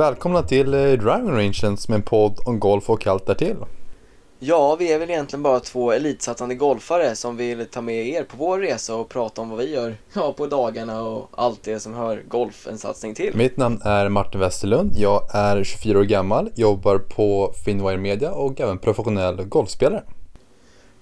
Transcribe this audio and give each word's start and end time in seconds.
Välkomna 0.00 0.42
till 0.42 0.74
eh, 0.74 0.80
Driving 0.80 1.30
Rangen 1.30 1.76
som 1.76 1.94
är 1.94 1.94
en 1.94 2.02
podd 2.02 2.38
om 2.44 2.60
golf 2.60 2.90
och 2.90 3.06
allt 3.06 3.26
därtill. 3.26 3.56
Ja, 4.38 4.76
vi 4.76 4.92
är 4.92 4.98
väl 4.98 5.10
egentligen 5.10 5.42
bara 5.42 5.60
två 5.60 5.92
elitsatsande 5.92 6.54
golfare 6.54 7.16
som 7.16 7.36
vill 7.36 7.66
ta 7.66 7.80
med 7.80 8.08
er 8.08 8.24
på 8.24 8.36
vår 8.36 8.58
resa 8.58 8.94
och 8.94 9.08
prata 9.08 9.42
om 9.42 9.50
vad 9.50 9.58
vi 9.58 9.74
gör 9.74 9.96
ja, 10.12 10.32
på 10.32 10.46
dagarna 10.46 11.02
och 11.02 11.30
allt 11.32 11.62
det 11.62 11.80
som 11.80 11.94
hör 11.94 12.22
golf 12.28 12.66
en 12.70 12.78
satsning 12.78 13.14
till. 13.14 13.36
Mitt 13.36 13.56
namn 13.56 13.80
är 13.84 14.08
Martin 14.08 14.40
Westerlund. 14.40 14.92
Jag 14.96 15.34
är 15.34 15.64
24 15.64 15.98
år 15.98 16.04
gammal, 16.04 16.50
jobbar 16.54 16.98
på 16.98 17.52
Finwire 17.64 17.98
Media 17.98 18.32
och 18.32 18.60
även 18.60 18.78
professionell 18.78 19.44
golfspelare. 19.44 20.02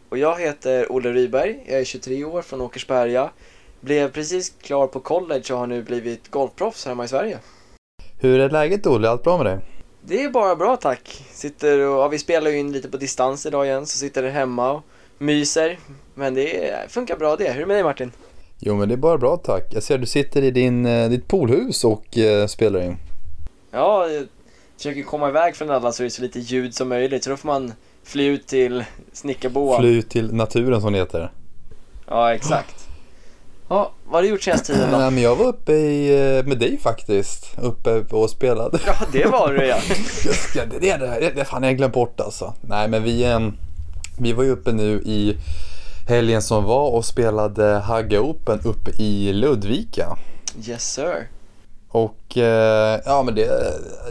Och 0.09 0.19
jag 0.19 0.41
heter 0.41 0.93
Olle 0.93 1.13
Ryberg, 1.13 1.65
jag 1.67 1.81
är 1.81 1.85
23 1.85 2.25
år 2.25 2.43
från 2.43 2.61
Åkersberga. 2.61 3.31
Blev 3.81 4.13
precis 4.13 4.53
klar 4.63 4.87
på 4.87 5.01
college 5.01 5.45
och 5.53 5.59
har 5.59 5.67
nu 5.67 5.83
blivit 5.83 6.31
golfproffs 6.31 6.87
hemma 6.87 7.05
i 7.05 7.09
Sverige. 7.09 7.39
Hur 8.21 8.41
är 8.41 8.51
läget 8.51 8.87
Olle? 8.87 9.09
Allt 9.09 9.23
bra 9.23 9.37
med 9.37 9.47
dig? 9.47 9.59
Det 10.03 10.25
är 10.25 10.31
bara 10.31 10.57
bra 10.57 10.77
tack. 10.77 11.25
Sitter 11.33 11.79
och, 11.79 11.99
ja, 11.99 12.09
vi 12.09 12.19
spelar 12.19 12.51
ju 12.51 12.59
in 12.59 12.73
lite 12.73 12.89
på 12.89 12.97
distans 12.97 13.47
idag 13.47 13.67
igen, 13.67 13.87
så 13.87 13.99
sitter 13.99 14.23
där 14.23 14.31
hemma 14.31 14.71
och 14.71 14.83
myser. 15.19 15.79
Men 16.15 16.35
det 16.35 16.75
funkar 16.89 17.17
bra 17.17 17.37
det. 17.37 17.45
Hur 17.45 17.57
är 17.57 17.61
det 17.61 17.67
med 17.67 17.77
dig 17.77 17.85
Martin? 17.85 18.13
Jo 18.59 18.75
men 18.75 18.89
det 18.89 18.95
är 18.95 18.97
bara 18.97 19.19
bra 19.19 19.37
tack. 19.37 19.65
Jag 19.71 19.83
ser 19.83 19.95
att 19.95 20.01
du 20.01 20.07
sitter 20.07 20.43
i 20.43 20.51
din, 20.51 20.87
eh, 20.87 21.09
ditt 21.09 21.29
poolhus 21.29 21.85
och 21.85 22.17
uh, 22.17 22.47
spelar 22.47 22.81
in. 22.81 22.97
Ja, 23.71 24.09
jag 24.09 24.27
försöker 24.77 25.03
komma 25.03 25.29
iväg 25.29 25.57
från 25.57 25.71
alla 25.71 25.93
så 25.93 26.03
det 26.03 26.07
är 26.07 26.11
så 26.11 26.23
lite 26.23 26.39
ljud 26.39 26.75
som 26.75 26.89
möjligt. 26.89 27.25
Så 27.25 27.31
då 27.31 27.37
får 27.37 27.47
man 27.47 27.73
fly 28.05 28.27
ut 28.27 28.47
till 28.47 28.85
Snickarboa. 29.13 29.81
Fly 29.81 29.99
ut 29.99 30.11
till 30.11 30.35
naturen 30.35 30.81
som 30.81 30.93
det 30.93 30.99
heter. 30.99 31.33
Ja, 32.07 32.35
exakt. 32.35 32.88
Ja, 33.69 33.93
vad 34.05 34.15
har 34.15 34.23
du 34.23 34.29
gjort 34.29 34.43
senaste 34.43 34.73
tiden 34.73 34.91
då? 34.91 34.99
Nej, 34.99 35.11
men 35.11 35.23
jag 35.23 35.37
var 35.37 35.45
uppe 35.45 35.73
i, 35.73 36.37
eh, 36.39 36.45
med 36.45 36.59
dig 36.59 36.79
faktiskt. 36.79 37.59
Uppe 37.63 37.91
och 38.11 38.31
spelade. 38.31 38.79
Ja, 38.87 38.95
det 39.13 39.27
var 39.27 39.53
du 39.53 39.67
ja. 39.67 39.77
Just 40.25 40.55
det, 40.55 40.65
det, 40.81 40.97
det, 40.97 41.21
det, 41.21 41.31
det 41.31 41.45
fan 41.45 41.63
jag 41.63 41.77
glömt 41.77 41.95
bort 41.95 42.21
alltså. 42.21 42.55
Nej, 42.61 42.89
men 42.89 43.03
vi, 43.03 43.25
eh, 43.25 43.41
vi 44.19 44.33
var 44.33 44.45
ju 44.45 44.51
uppe 44.51 44.73
nu 44.73 45.03
i 45.05 45.37
helgen 46.09 46.43
som 46.43 46.65
var 46.65 46.91
och 46.91 47.05
spelade 47.05 47.65
Hagga 47.65 48.21
Open 48.21 48.61
uppe 48.65 48.91
i 49.03 49.33
Ludvika. 49.33 50.17
Yes 50.67 50.93
sir. 50.93 51.29
Och 51.89 52.37
eh, 52.37 53.01
ja 53.05 53.23
men 53.23 53.35
det, 53.35 53.47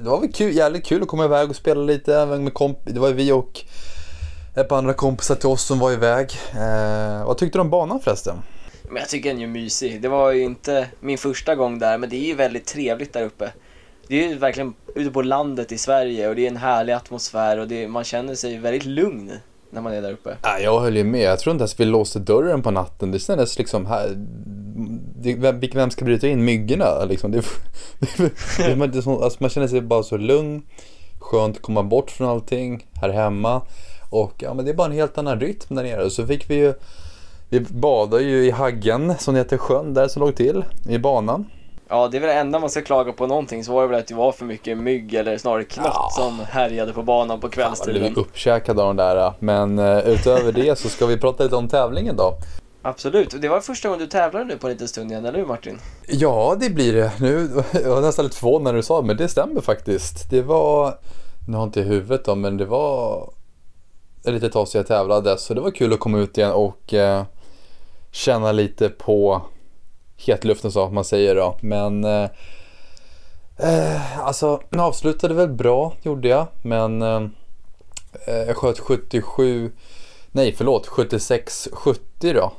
det 0.01 0.09
var 0.09 0.21
väl 0.21 0.33
kul, 0.33 0.55
jävligt 0.55 0.85
kul 0.85 1.01
att 1.01 1.07
komma 1.07 1.25
iväg 1.25 1.49
och 1.49 1.55
spela 1.55 1.81
lite 1.81 2.15
även 2.15 2.43
med 2.43 2.53
komp 2.53 2.77
Det 2.83 2.99
var 2.99 3.09
vi 3.09 3.31
och 3.31 3.61
ett 4.55 4.69
par 4.69 4.77
andra 4.77 4.93
kompisar 4.93 5.35
till 5.35 5.49
oss 5.49 5.63
som 5.63 5.79
var 5.79 5.91
iväg. 5.91 6.31
Eh, 6.51 7.25
vad 7.25 7.37
tyckte 7.37 7.57
du 7.57 7.61
om 7.61 7.69
banan 7.69 7.99
förresten? 7.99 8.37
Men 8.87 8.97
jag 8.97 9.09
tycker 9.09 9.33
den 9.33 9.41
är 9.41 9.47
mysig. 9.47 10.01
Det 10.01 10.07
var 10.07 10.31
ju 10.31 10.43
inte 10.43 10.87
min 10.99 11.17
första 11.17 11.55
gång 11.55 11.79
där, 11.79 11.97
men 11.97 12.09
det 12.09 12.15
är 12.15 12.27
ju 12.27 12.35
väldigt 12.35 12.65
trevligt 12.65 13.13
där 13.13 13.23
uppe. 13.23 13.51
Det 14.07 14.23
är 14.23 14.29
ju 14.29 14.35
verkligen 14.37 14.73
ute 14.95 15.11
på 15.11 15.21
landet 15.21 15.71
i 15.71 15.77
Sverige 15.77 16.29
och 16.29 16.35
det 16.35 16.45
är 16.45 16.47
en 16.47 16.57
härlig 16.57 16.93
atmosfär 16.93 17.57
och 17.59 17.67
det, 17.67 17.87
man 17.87 18.03
känner 18.03 18.35
sig 18.35 18.57
väldigt 18.57 18.85
lugn 18.85 19.31
när 19.69 19.81
man 19.81 19.93
är 19.93 20.01
där 20.01 20.11
uppe. 20.11 20.37
Ja, 20.43 20.59
jag 20.59 20.79
höll 20.79 20.97
ju 20.97 21.03
med. 21.03 21.21
Jag 21.21 21.39
tror 21.39 21.51
inte 21.51 21.61
ens 21.61 21.79
vi 21.79 21.85
låste 21.85 22.19
dörren 22.19 22.61
på 22.61 22.71
natten. 22.71 23.11
Det 23.11 23.19
kändes 23.19 23.57
liksom 23.57 23.85
här... 23.85 24.09
Vem, 25.37 25.59
vem 25.73 25.91
ska 25.91 26.05
bryta 26.05 26.27
in 26.27 26.45
myggorna? 26.45 27.05
Liksom. 27.05 27.31
Det, 27.31 27.37
det, 28.17 28.33
det, 28.57 28.87
det, 28.87 29.07
alltså, 29.07 29.37
man 29.39 29.49
känner 29.49 29.67
sig 29.67 29.81
bara 29.81 30.03
så 30.03 30.17
lugn. 30.17 30.61
Skönt 31.19 31.55
att 31.55 31.61
komma 31.61 31.83
bort 31.83 32.11
från 32.11 32.27
allting 32.27 32.87
här 33.01 33.09
hemma. 33.09 33.61
Och 34.09 34.33
ja, 34.37 34.53
men 34.53 34.65
det 34.65 34.71
är 34.71 34.75
bara 34.75 34.87
en 34.87 34.93
helt 34.93 35.17
annan 35.17 35.39
rytm 35.39 35.75
där 35.75 35.83
nere. 35.83 36.09
Så 36.09 36.27
fick 36.27 36.49
vi 36.49 36.55
ju 36.55 36.73
vi 37.49 37.59
badade 37.59 38.23
ju 38.23 38.45
i 38.45 38.51
Haggen 38.51 39.17
som 39.17 39.35
heter 39.35 39.57
sjön 39.57 39.93
där 39.93 40.07
som 40.07 40.19
låg 40.19 40.35
till 40.35 40.65
i 40.89 40.97
banan. 40.97 41.45
Ja, 41.89 42.07
det 42.07 42.17
är 42.17 42.21
väl 42.21 42.27
det 42.27 42.33
enda 42.33 42.59
man 42.59 42.69
ska 42.69 42.81
klaga 42.81 43.13
på 43.13 43.27
någonting 43.27 43.63
så 43.63 43.73
var 43.73 43.81
det 43.81 43.87
väl 43.87 43.99
att 43.99 44.07
det 44.07 44.15
var 44.15 44.31
för 44.31 44.45
mycket 44.45 44.77
mygg 44.77 45.13
eller 45.13 45.37
snarare 45.37 45.63
knott 45.63 45.91
ja. 45.93 46.09
som 46.11 46.39
härjade 46.39 46.93
på 46.93 47.03
banan 47.03 47.39
på 47.39 47.49
kvällstiden. 47.49 48.01
Fan, 48.03 48.13
blev 48.13 48.25
uppkäkade 48.25 48.81
av 48.81 48.87
de 48.87 48.97
där. 48.97 49.33
Men 49.39 49.79
uh, 49.79 49.99
utöver 49.99 50.51
det 50.51 50.79
så 50.79 50.89
ska 50.89 51.05
vi 51.05 51.17
prata 51.17 51.43
lite 51.43 51.55
om 51.55 51.67
tävlingen 51.67 52.15
då. 52.15 52.37
Absolut, 52.81 53.41
det 53.41 53.49
var 53.49 53.59
första 53.59 53.87
gången 53.87 53.99
du 53.99 54.07
tävlade 54.07 54.45
nu 54.45 54.57
på 54.57 54.67
en 54.67 54.73
liten 54.73 54.87
stund 54.87 55.11
igen, 55.11 55.25
eller 55.25 55.39
hur 55.39 55.45
Martin? 55.45 55.79
Ja, 56.07 56.55
det 56.59 56.69
blir 56.69 56.93
det. 56.93 57.11
Nu, 57.19 57.49
jag 57.73 57.89
var 57.89 58.01
nästan 58.01 58.25
lite 58.25 58.37
förvånad 58.37 58.63
när 58.63 58.73
du 58.73 58.83
sa 58.83 59.01
det, 59.01 59.07
men 59.07 59.17
det 59.17 59.27
stämmer 59.27 59.61
faktiskt. 59.61 60.29
Det 60.29 60.41
var, 60.41 60.97
nu 61.47 61.53
har 61.53 61.61
jag 61.61 61.67
inte 61.67 61.79
i 61.79 61.83
huvudet 61.83 62.25
då, 62.25 62.35
men 62.35 62.57
det 62.57 62.65
var 62.65 63.29
ett 64.23 64.33
litet 64.33 64.53
tag 64.53 64.67
sedan 64.67 64.79
jag 64.79 64.87
tävlade, 64.87 65.37
så 65.37 65.53
det 65.53 65.61
var 65.61 65.71
kul 65.71 65.93
att 65.93 65.99
komma 65.99 66.17
ut 66.17 66.37
igen 66.37 66.51
och 66.51 66.93
uh, 66.93 67.23
känna 68.17 68.51
lite 68.51 68.89
på 68.89 69.41
hetluften 70.17 70.71
så 70.71 70.89
man 70.89 71.05
säger 71.05 71.35
då. 71.35 71.57
Men 71.61 72.03
eh, 72.03 72.29
eh 73.57 74.19
alltså, 74.19 74.61
jag 74.69 74.81
avslutade 74.81 75.33
väl 75.33 75.49
bra 75.49 75.93
gjorde 76.01 76.27
jag. 76.27 76.47
Men 76.61 77.01
eh, 77.01 77.21
eh 78.27 78.35
jag 78.47 78.57
sköt 78.57 78.79
77, 78.79 79.71
nej 80.31 80.53
förlåt 80.57 80.87
76-70 80.87 81.97
då. 82.21 82.51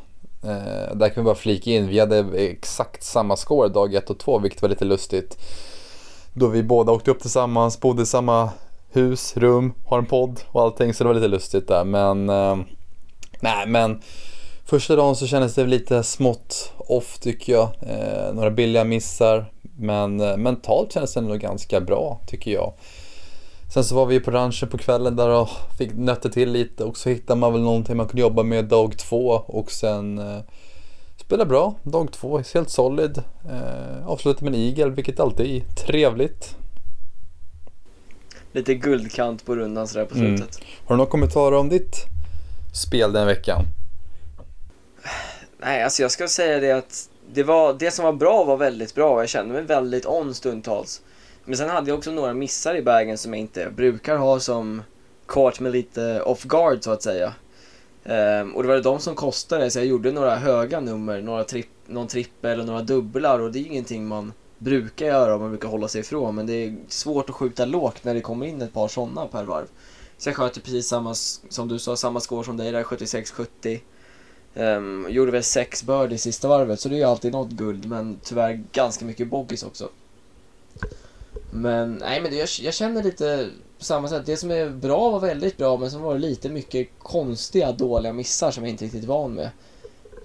Eh, 0.49 0.97
där 0.97 1.09
kan 1.09 1.25
vi 1.25 1.27
bara 1.27 1.35
flika 1.35 1.71
in, 1.71 1.89
vi 1.89 2.01
hade 2.01 2.19
exakt 2.35 3.03
samma 3.03 3.37
score 3.37 3.69
dag 3.69 3.95
1 3.95 4.11
och 4.11 4.19
2 4.19 4.39
vilket 4.39 4.63
var 4.63 4.69
lite 4.69 4.85
lustigt. 4.85 5.39
Då 6.33 6.47
vi 6.47 6.63
båda 6.63 6.93
åkte 6.93 7.11
upp 7.11 7.21
tillsammans, 7.21 7.81
bodde 7.81 8.03
i 8.03 8.07
samma 8.07 8.51
hus, 8.93 9.37
rum, 9.37 9.75
har 9.87 9.99
en 9.99 10.07
podd 10.07 10.41
och 10.47 10.63
allting 10.63 10.95
så 10.95 11.05
det 11.05 11.09
var 11.09 11.15
lite 11.15 11.29
lustigt 11.29 11.69
där. 11.69 11.85
Men 11.85 12.29
eh, 12.29 12.57
nej 13.41 13.67
men 13.67 14.03
Första 14.69 14.97
dagen 14.97 15.17
så 15.17 15.27
kändes 15.27 15.55
det 15.55 15.67
lite 15.67 16.03
smått 16.03 16.73
off 16.77 17.19
tycker 17.19 17.53
jag. 17.53 17.69
Eh, 17.81 18.35
några 18.35 18.51
billiga 18.51 18.85
missar. 18.85 19.53
Men 19.79 20.21
eh, 20.21 20.37
mentalt 20.37 20.93
kändes 20.93 21.15
det 21.15 21.21
nog 21.21 21.39
ganska 21.39 21.81
bra 21.81 22.21
tycker 22.27 22.51
jag. 22.51 22.73
Sen 23.75 23.85
så 23.85 23.95
var 23.95 24.07
vi 24.07 24.21
på 24.21 24.31
ranchen 24.31 24.69
på 24.69 24.79
kvällen 24.79 25.17
där 25.17 25.29
och 25.29 25.49
fick 25.79 25.95
nötta 25.95 26.29
till 26.29 26.53
lite 26.53 26.85
och 26.85 26.97
så 26.97 27.09
hittade 27.09 27.41
man 27.41 27.53
väl 27.53 27.63
någonting 27.63 27.97
man 27.97 28.09
kunde 28.09 28.21
jobba 28.21 28.43
med 28.43 28.65
dag 28.65 28.99
två 28.99 29.29
och 29.47 29.71
sen 29.71 30.19
eh, 30.19 30.41
spela 31.17 31.45
bra. 31.45 31.75
Dag 31.83 32.13
två, 32.13 32.43
helt 32.55 32.71
solid. 32.71 33.23
Eh, 33.51 34.09
avslutade 34.09 34.45
med 34.45 34.55
en 34.55 34.61
igel 34.61 34.91
vilket 34.91 35.21
alltid 35.21 35.47
är 35.47 35.61
trevligt. 35.87 36.57
Lite 38.53 38.75
guldkant 38.75 39.47
på 39.47 39.57
rundan 39.57 39.89
sådär 39.89 40.05
på 40.05 40.15
mm. 40.15 40.37
slutet. 40.37 40.57
Mm. 40.57 40.71
Har 40.87 40.95
du 40.95 40.97
några 40.97 41.11
kommentarer 41.11 41.57
om 41.57 41.69
ditt 41.69 41.97
spel 42.73 43.13
den 43.13 43.27
veckan? 43.27 43.65
Nej, 45.59 45.83
alltså 45.83 46.03
jag 46.03 46.11
ska 46.11 46.29
säga 46.29 46.61
det 46.61 46.73
att 46.73 47.09
det, 47.33 47.43
var, 47.43 47.75
det 47.75 47.91
som 47.91 48.05
var 48.05 48.13
bra 48.13 48.45
var 48.45 48.57
väldigt 48.57 48.95
bra. 48.95 49.15
och 49.15 49.21
Jag 49.21 49.29
kände 49.29 49.55
mig 49.55 49.63
väldigt 49.63 50.07
on 50.07 50.35
stundtals. 50.35 51.03
Men 51.45 51.57
sen 51.57 51.69
hade 51.69 51.91
jag 51.91 51.99
också 51.99 52.11
några 52.11 52.35
missar 52.35 52.75
i 52.75 52.83
bagen 52.83 53.19
som 53.19 53.33
jag 53.33 53.41
inte 53.41 53.71
brukar 53.71 54.17
ha 54.17 54.41
som 54.41 54.83
caught 55.27 55.61
mig 55.61 55.73
lite 55.73 56.23
off 56.23 56.45
guard 56.45 56.85
så 56.85 56.91
att 56.91 57.03
säga. 57.03 57.35
Um, 58.05 58.57
och 58.57 58.63
det 58.63 58.69
var 58.69 58.81
de 58.81 59.01
som 59.01 59.15
kostade 59.15 59.71
så 59.71 59.79
jag 59.79 59.87
gjorde 59.87 60.13
några 60.13 60.37
höga 60.37 60.81
nummer, 60.81 61.21
några 61.23 61.45
tri 61.45 61.65
någon 61.87 62.07
trippel 62.09 62.61
och 62.61 62.67
några 62.67 62.83
dubblar 62.83 63.39
och 63.39 63.53
det 63.53 63.59
är 63.59 63.67
ingenting 63.67 64.07
man 64.07 64.33
brukar 64.59 65.07
göra 65.07 65.35
och 65.35 65.41
man 65.41 65.51
brukar 65.51 65.69
hålla 65.69 65.89
sig 65.89 66.01
ifrån 66.01 66.35
men 66.35 66.47
det 66.47 66.53
är 66.53 66.77
svårt 66.89 67.31
att 67.31 67.37
skjuta 67.37 67.65
lågt 67.65 68.05
när 68.05 68.15
det 68.15 68.21
kommer 68.21 68.47
in 68.47 68.63
ett 68.63 68.73
par 68.73 68.89
sådana 68.89 69.27
per 69.27 69.45
varv. 69.45 69.67
Så 70.19 70.29
jag 70.29 70.37
sköt 70.37 70.65
precis 70.65 70.89
samma, 70.89 71.15
som 71.15 71.69
du 71.69 71.79
sa, 71.79 71.97
samma 71.97 72.21
score 72.21 72.45
som 72.45 72.57
dig 72.57 72.73
där, 72.73 72.83
76-70. 72.83 73.81
Um, 74.59 75.07
gjorde 75.11 75.31
väl 75.31 75.43
sex 75.43 75.83
bird 75.83 76.13
i 76.13 76.19
sista 76.19 76.49
varvet, 76.49 76.81
så 76.81 76.89
det 76.89 76.95
är 76.95 76.99
ju 76.99 77.05
alltid 77.05 77.33
något 77.33 77.51
guld, 77.51 77.87
men 77.87 78.21
tyvärr 78.23 78.65
ganska 78.73 79.05
mycket 79.05 79.29
boggies 79.29 79.63
också. 79.63 79.89
Men 81.51 81.95
nej, 81.95 82.21
men 82.21 82.31
det, 82.31 82.37
jag, 82.37 82.49
jag 82.61 82.75
känner 82.75 83.03
lite 83.03 83.51
på 83.79 83.85
samma 83.85 84.09
sätt. 84.09 84.27
Det 84.27 84.37
som 84.37 84.51
är 84.51 84.71
bra 84.71 85.11
var 85.11 85.21
väldigt 85.21 85.57
bra, 85.57 85.77
men 85.77 85.91
sen 85.91 86.01
var 86.01 86.15
det 86.15 86.21
lite 86.21 86.49
mycket 86.49 86.89
konstiga, 86.99 87.73
dåliga 87.73 88.13
missar 88.13 88.51
som 88.51 88.65
jag 88.65 88.71
inte 88.71 88.85
riktigt 88.85 89.05
van 89.05 89.35
med. 89.35 89.51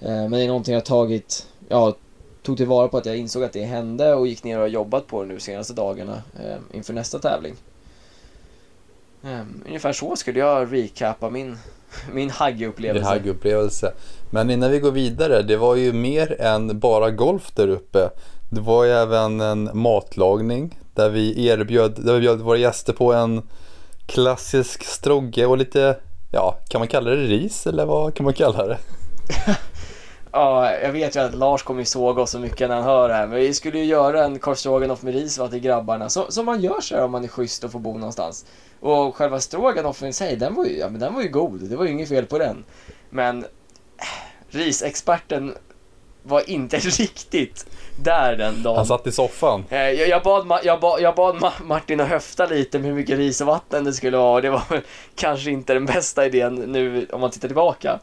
Uh, 0.01 0.07
men 0.09 0.31
det 0.31 0.41
är 0.41 0.47
någonting 0.47 0.73
jag 0.73 0.85
tagit, 0.85 1.47
ja, 1.67 1.95
tog 2.41 2.57
tillvara 2.57 2.87
på 2.87 2.97
att 2.97 3.05
jag 3.05 3.17
insåg 3.17 3.43
att 3.43 3.53
det 3.53 3.63
hände 3.63 4.13
och 4.13 4.27
gick 4.27 4.43
ner 4.43 4.55
och 4.55 4.61
har 4.61 4.67
jobbat 4.67 5.07
på 5.07 5.23
det 5.23 5.27
nu 5.27 5.39
senaste 5.39 5.73
dagarna 5.73 6.23
uh, 6.39 6.57
inför 6.71 6.93
nästa 6.93 7.19
tävling. 7.19 7.55
Um, 9.21 9.63
ungefär 9.67 9.93
så 9.93 10.15
skulle 10.15 10.39
jag 10.39 10.73
recapa 10.73 11.29
min 11.29 11.57
min 12.13 12.29
haggupplevelse. 12.29 12.99
Din 12.99 13.07
haggupplevelse. 13.07 13.93
Men 14.29 14.49
innan 14.49 14.71
vi 14.71 14.79
går 14.79 14.91
vidare, 14.91 15.41
det 15.41 15.57
var 15.57 15.75
ju 15.75 15.93
mer 15.93 16.41
än 16.41 16.79
bara 16.79 17.11
golf 17.11 17.51
där 17.55 17.67
uppe. 17.67 18.09
Det 18.49 18.61
var 18.61 18.83
ju 18.83 18.91
även 18.91 19.41
en 19.41 19.69
matlagning 19.73 20.79
där 20.93 21.09
vi 21.09 21.47
erbjöd, 21.47 22.05
där 22.05 22.13
vi 22.13 22.19
bjöd 22.19 22.39
våra 22.39 22.57
gäster 22.57 22.93
på 22.93 23.13
en 23.13 23.41
klassisk 24.05 24.83
strogge 24.83 25.45
och 25.45 25.57
lite, 25.57 25.97
ja, 26.31 26.57
kan 26.67 26.81
man 26.81 26.87
kalla 26.87 27.09
det 27.09 27.15
ris 27.15 27.67
eller 27.67 27.85
vad 27.85 28.13
kan 28.15 28.23
man 28.23 28.33
kalla 28.33 28.67
det? 28.67 28.77
ja, 30.33 30.71
jag 30.71 30.91
vet 30.91 31.15
ju 31.15 31.19
att 31.19 31.35
Lars 31.35 31.63
kommer 31.63 31.83
såga 31.83 32.21
oss 32.21 32.31
så 32.31 32.39
mycket 32.39 32.69
när 32.69 32.75
han 32.75 32.83
hör 32.85 33.09
det 33.09 33.15
här, 33.15 33.27
men 33.27 33.37
vi 33.39 33.53
skulle 33.53 33.77
ju 33.79 33.85
göra 33.85 34.23
en 34.23 34.39
korvstroganoff 34.39 35.01
med 35.03 35.13
ris 35.13 35.39
till 35.51 35.59
grabbarna, 35.59 36.09
så, 36.09 36.31
som 36.31 36.45
man 36.45 36.61
gör 36.61 36.81
så 36.81 36.95
här 36.95 37.03
om 37.03 37.11
man 37.11 37.23
är 37.23 37.27
schysst 37.27 37.63
och 37.63 37.71
får 37.71 37.79
bo 37.79 37.97
någonstans. 37.97 38.45
Och 38.79 39.15
själva 39.15 39.39
stroganoffen 39.39 40.07
i 40.07 40.13
sig, 40.13 40.35
den 40.35 40.55
var 40.55 40.65
ju, 40.65 40.77
ja, 40.77 40.89
men 40.89 40.99
den 40.99 41.13
var 41.13 41.21
ju 41.21 41.29
god. 41.29 41.59
Det 41.69 41.75
var 41.75 41.85
ju 41.85 41.91
inget 41.91 42.09
fel 42.09 42.25
på 42.25 42.37
den. 42.37 42.63
Men 43.09 43.43
äh, 43.43 43.47
risexperten 44.49 45.53
var 46.23 46.49
inte 46.49 46.77
riktigt 46.79 47.65
där 48.03 48.35
den 48.35 48.63
dagen. 48.63 48.75
Han 48.75 48.85
satt 48.85 49.07
i 49.07 49.11
soffan. 49.11 49.63
Eh, 49.69 49.77
Jag, 49.89 50.07
jag, 50.07 50.23
bad, 50.23 50.59
jag, 50.63 50.79
bad, 50.79 51.01
jag 51.01 51.15
bad 51.15 51.35
Ma- 51.35 51.63
Martin 51.63 51.99
att 51.99 52.07
höfta 52.07 52.45
lite 52.45 52.79
med 52.79 52.87
hur 52.87 52.95
mycket 52.95 53.17
ris 53.17 53.41
och 53.41 53.47
vatten 53.47 53.83
det 53.83 53.93
skulle 53.93 54.17
vara 54.17 54.33
och 54.35 54.41
det 54.41 54.49
var 54.49 54.61
kanske 55.15 55.51
inte 55.51 55.73
den 55.73 55.85
bästa 55.85 56.25
idén 56.25 56.55
nu 56.55 57.07
om 57.11 57.21
man 57.21 57.31
tittar 57.31 57.47
tillbaka. 57.47 57.99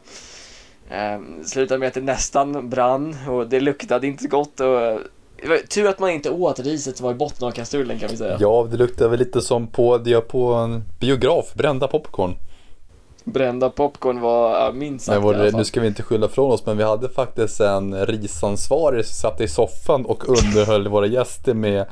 Eh, 0.91 1.43
slutade 1.45 1.79
med 1.79 1.87
att 1.87 1.93
det 1.93 2.01
nästan 2.01 2.69
brann 2.69 3.15
och 3.29 3.47
det 3.47 3.59
luktade 3.59 4.07
inte 4.07 4.23
så 4.23 4.29
gott 4.29 4.59
och 4.59 4.81
eh, 4.81 4.97
det 5.41 5.47
var 5.47 5.57
tur 5.57 5.87
att 5.87 5.99
man 5.99 6.09
inte 6.09 6.29
åt 6.29 6.59
riset 6.59 6.97
som 6.97 7.03
var 7.05 7.11
i 7.11 7.15
botten 7.15 7.47
av 7.47 7.51
kastrullen 7.51 7.99
kan 7.99 8.09
vi 8.09 8.17
säga. 8.17 8.37
Ja, 8.39 8.67
det 8.71 8.77
luktar 8.77 9.07
väl 9.07 9.19
lite 9.19 9.41
som 9.41 9.67
på, 9.67 9.97
det 9.97 10.09
gör 10.09 10.21
på 10.21 10.53
en 10.53 10.83
biograf, 10.99 11.53
brända 11.53 11.87
popcorn. 11.87 12.35
Brända 13.23 13.69
popcorn 13.69 14.19
var 14.19 14.71
minst 14.73 15.05
sagt 15.05 15.23
var 15.23 15.33
det, 15.33 15.57
nu 15.57 15.63
ska 15.63 15.81
vi 15.81 15.87
inte 15.87 16.03
skylla 16.03 16.27
från 16.27 16.51
oss, 16.51 16.65
men 16.65 16.77
vi 16.77 16.83
hade 16.83 17.09
faktiskt 17.09 17.59
en 17.59 18.05
risansvarig 18.05 19.05
som 19.05 19.13
satt 19.13 19.41
i 19.41 19.47
soffan 19.47 20.05
och 20.05 20.29
underhöll 20.29 20.87
våra 20.87 21.05
gäster 21.05 21.53
med 21.53 21.85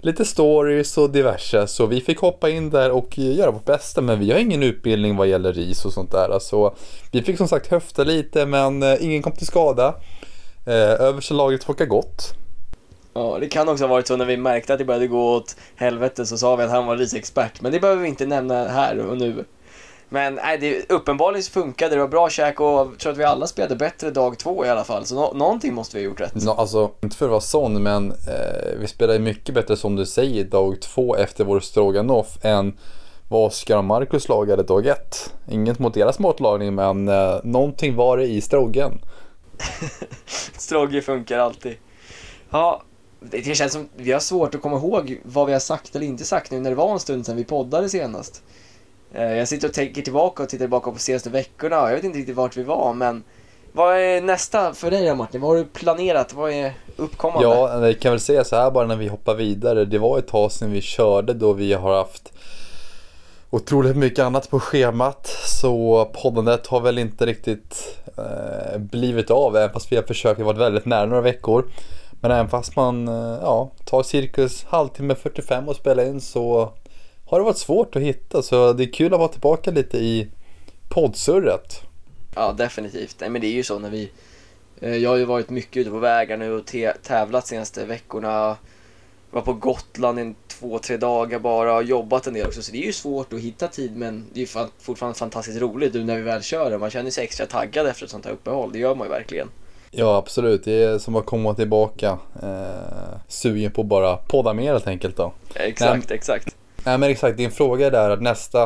lite 0.00 0.24
stories 0.24 0.98
och 0.98 1.10
diverse. 1.10 1.66
Så 1.66 1.86
vi 1.86 2.00
fick 2.00 2.18
hoppa 2.18 2.50
in 2.50 2.70
där 2.70 2.90
och 2.90 3.18
göra 3.18 3.50
vårt 3.50 3.64
bästa, 3.64 4.00
men 4.00 4.18
vi 4.18 4.32
har 4.32 4.38
ingen 4.38 4.62
utbildning 4.62 5.16
vad 5.16 5.26
gäller 5.26 5.52
ris 5.52 5.84
och 5.84 5.92
sånt 5.92 6.12
där. 6.12 6.38
Så 6.38 6.74
vi 7.12 7.22
fick 7.22 7.36
som 7.36 7.48
sagt 7.48 7.66
höfta 7.66 8.04
lite, 8.04 8.46
men 8.46 8.82
eh, 8.82 9.04
ingen 9.04 9.22
kom 9.22 9.32
till 9.32 9.46
skada. 9.46 9.94
Eh, 10.66 10.74
översta 11.00 11.34
lagret 11.34 11.62
smakade 11.62 11.90
gott. 11.90 12.34
Ja, 13.14 13.36
det 13.40 13.48
kan 13.48 13.68
också 13.68 13.84
ha 13.84 13.88
varit 13.88 14.06
så 14.06 14.16
när 14.16 14.24
vi 14.24 14.36
märkte 14.36 14.72
att 14.72 14.78
det 14.78 14.84
började 14.84 15.06
gå 15.06 15.34
åt 15.34 15.56
helvete 15.76 16.26
så 16.26 16.38
sa 16.38 16.56
vi 16.56 16.64
att 16.64 16.70
han 16.70 16.86
var 16.86 16.96
risexpert. 16.96 17.60
Men 17.60 17.72
det 17.72 17.80
behöver 17.80 18.02
vi 18.02 18.08
inte 18.08 18.26
nämna 18.26 18.68
här 18.68 18.98
och 18.98 19.18
nu. 19.18 19.44
Men 20.08 20.34
nej, 20.34 20.58
det, 20.58 20.90
uppenbarligen 20.92 21.42
funkade 21.42 21.94
det, 21.94 22.00
var 22.00 22.08
bra 22.08 22.30
käk 22.30 22.60
och 22.60 22.66
jag 22.66 22.98
tror 22.98 23.12
att 23.12 23.18
vi 23.18 23.24
alla 23.24 23.46
spelade 23.46 23.76
bättre 23.76 24.10
dag 24.10 24.38
två 24.38 24.66
i 24.66 24.68
alla 24.68 24.84
fall. 24.84 25.06
Så 25.06 25.14
nå- 25.14 25.32
någonting 25.34 25.74
måste 25.74 25.96
vi 25.96 26.02
ha 26.04 26.10
gjort 26.10 26.20
rätt. 26.20 26.34
Nå, 26.44 26.52
alltså, 26.52 26.90
inte 27.02 27.16
för 27.16 27.24
att 27.26 27.30
vara 27.30 27.40
sån, 27.40 27.82
men 27.82 28.10
eh, 28.12 28.78
vi 28.80 28.86
spelade 28.86 29.18
mycket 29.18 29.54
bättre 29.54 29.76
som 29.76 29.96
du 29.96 30.06
säger 30.06 30.44
dag 30.44 30.80
två 30.80 31.16
efter 31.16 31.44
vår 31.44 31.60
stroganoff 31.60 32.38
än 32.44 32.78
vad 33.28 33.46
Oskar 33.46 33.78
och 33.78 33.84
Marcus 33.84 34.28
lagade 34.28 34.62
dag 34.62 34.86
ett. 34.86 35.34
Inget 35.50 35.78
mot 35.78 35.94
deras 35.94 36.18
matlagning, 36.18 36.74
men 36.74 37.08
eh, 37.08 37.34
någonting 37.44 37.96
var 37.96 38.16
det 38.16 38.26
i 38.26 38.40
strogen. 38.40 39.00
Strogge 40.58 41.02
funkar 41.02 41.38
alltid. 41.38 41.76
Ja, 42.50 42.82
det 43.20 43.56
känns 43.56 43.72
som 43.72 43.88
vi 43.96 44.12
har 44.12 44.20
svårt 44.20 44.54
att 44.54 44.62
komma 44.62 44.76
ihåg 44.76 45.20
vad 45.24 45.46
vi 45.46 45.52
har 45.52 45.60
sagt 45.60 45.96
eller 45.96 46.06
inte 46.06 46.24
sagt 46.24 46.50
nu 46.50 46.60
när 46.60 46.70
det 46.70 46.76
var 46.76 46.92
en 46.92 47.00
stund 47.00 47.26
sedan 47.26 47.36
vi 47.36 47.44
poddade 47.44 47.88
senast. 47.88 48.42
Eh, 49.14 49.36
jag 49.36 49.48
sitter 49.48 49.68
och 49.68 49.74
tänker 49.74 50.02
tillbaka 50.02 50.42
och 50.42 50.48
tittar 50.48 50.64
tillbaka 50.64 50.90
på 50.90 50.98
senaste 50.98 51.30
veckorna 51.30 51.82
och 51.82 51.88
jag 51.88 51.94
vet 51.94 52.04
inte 52.04 52.18
riktigt 52.18 52.36
vart 52.36 52.56
vi 52.56 52.62
var 52.62 52.94
men 52.94 53.24
vad 53.72 53.96
är 53.96 54.20
nästa 54.20 54.74
för 54.74 54.90
dig 54.90 55.08
då 55.08 55.14
Martin? 55.14 55.40
Vad 55.40 55.50
har 55.50 55.56
du 55.56 55.64
planerat? 55.64 56.34
Vad 56.34 56.50
är 56.50 56.72
uppkommande? 56.96 57.48
Ja, 57.48 57.78
vi 57.78 57.94
kan 57.94 58.12
väl 58.12 58.20
säga 58.20 58.44
så 58.44 58.56
här 58.56 58.70
bara 58.70 58.86
när 58.86 58.96
vi 58.96 59.08
hoppar 59.08 59.34
vidare. 59.34 59.84
Det 59.84 59.98
var 59.98 60.18
ett 60.18 60.28
tag 60.28 60.52
sedan 60.52 60.72
vi 60.72 60.80
körde 60.80 61.34
då 61.34 61.52
vi 61.52 61.72
har 61.72 61.96
haft 61.96 62.32
otroligt 63.50 63.96
mycket 63.96 64.24
annat 64.24 64.50
på 64.50 64.60
schemat. 64.60 65.26
Så 65.44 66.04
poddandet 66.22 66.66
har 66.66 66.80
väl 66.80 66.98
inte 66.98 67.26
riktigt 67.26 67.98
eh, 68.16 68.78
blivit 68.78 69.30
av 69.30 69.56
även 69.56 69.72
fast 69.72 69.92
vi 69.92 69.96
har 69.96 70.02
försökt 70.02 70.40
vara 70.40 70.56
väldigt 70.56 70.86
nära 70.86 71.06
några 71.06 71.22
veckor. 71.22 71.64
Men 72.20 72.30
även 72.30 72.48
fast 72.48 72.76
man 72.76 73.08
eh, 73.08 73.38
ja, 73.42 73.70
tar 73.84 74.02
cirkus 74.02 74.64
halvtimme 74.64 75.14
45 75.14 75.68
och 75.68 75.76
spelar 75.76 76.04
in 76.04 76.20
så 76.20 76.72
har 77.34 77.40
det 77.40 77.44
varit 77.44 77.58
svårt 77.58 77.96
att 77.96 78.02
hitta. 78.02 78.42
Så 78.42 78.72
det 78.72 78.84
är 78.84 78.92
kul 78.92 79.12
att 79.14 79.18
vara 79.20 79.28
tillbaka 79.28 79.70
lite 79.70 79.98
i 79.98 80.28
poddsurret. 80.88 81.80
Ja, 82.34 82.52
definitivt. 82.52 83.16
Nej, 83.20 83.30
men 83.30 83.40
det 83.40 83.46
är 83.46 83.52
ju 83.52 83.62
så 83.62 83.78
när 83.78 83.90
vi... 83.90 84.10
eh, 84.80 84.96
Jag 84.96 85.10
har 85.10 85.16
ju 85.16 85.24
varit 85.24 85.50
mycket 85.50 85.76
ute 85.76 85.90
på 85.90 85.98
vägar 85.98 86.36
nu 86.36 86.52
och 86.52 86.66
tävlat 87.02 87.46
senaste 87.46 87.84
veckorna. 87.84 88.56
Var 89.30 89.42
på 89.42 89.52
Gotland 89.52 90.20
i 90.20 90.34
två, 90.48 90.78
tre 90.78 90.96
dagar 90.96 91.38
bara 91.38 91.76
och 91.76 91.82
jobbat 91.84 92.26
en 92.26 92.34
del 92.34 92.46
också. 92.46 92.62
Så 92.62 92.72
det 92.72 92.78
är 92.78 92.86
ju 92.86 92.92
svårt 92.92 93.32
att 93.32 93.40
hitta 93.40 93.68
tid 93.68 93.96
men 93.96 94.24
det 94.32 94.40
är 94.40 94.62
ju 94.62 94.68
fortfarande 94.78 95.18
fantastiskt 95.18 95.60
roligt 95.60 95.94
nu 95.94 96.04
när 96.04 96.16
vi 96.16 96.22
väl 96.22 96.42
kör 96.42 96.70
det. 96.70 96.78
Man 96.78 96.90
känner 96.90 97.10
sig 97.10 97.24
extra 97.24 97.46
taggad 97.46 97.86
efter 97.86 98.04
ett 98.04 98.10
sånt 98.10 98.24
här 98.24 98.32
uppehåll. 98.32 98.72
Det 98.72 98.78
gör 98.78 98.94
man 98.94 99.06
ju 99.06 99.10
verkligen. 99.12 99.48
Ja 99.90 100.16
absolut, 100.16 100.64
det 100.64 100.82
är 100.82 100.98
som 100.98 101.16
att 101.16 101.26
komma 101.26 101.54
tillbaka. 101.54 102.18
Eh, 102.42 103.18
sugen 103.28 103.70
på 103.72 103.80
att 103.80 103.86
bara 103.86 104.16
podda 104.16 104.52
mer 104.52 104.72
helt 104.72 104.86
enkelt 104.86 105.16
då. 105.16 105.32
Exakt, 105.54 106.10
exakt. 106.10 106.56
Nej 106.84 106.98
men 106.98 107.10
exakt, 107.10 107.36
din 107.36 107.50
fråga 107.50 107.86
är 107.86 107.90
där 107.90 108.10
att 108.10 108.22
nästa 108.22 108.62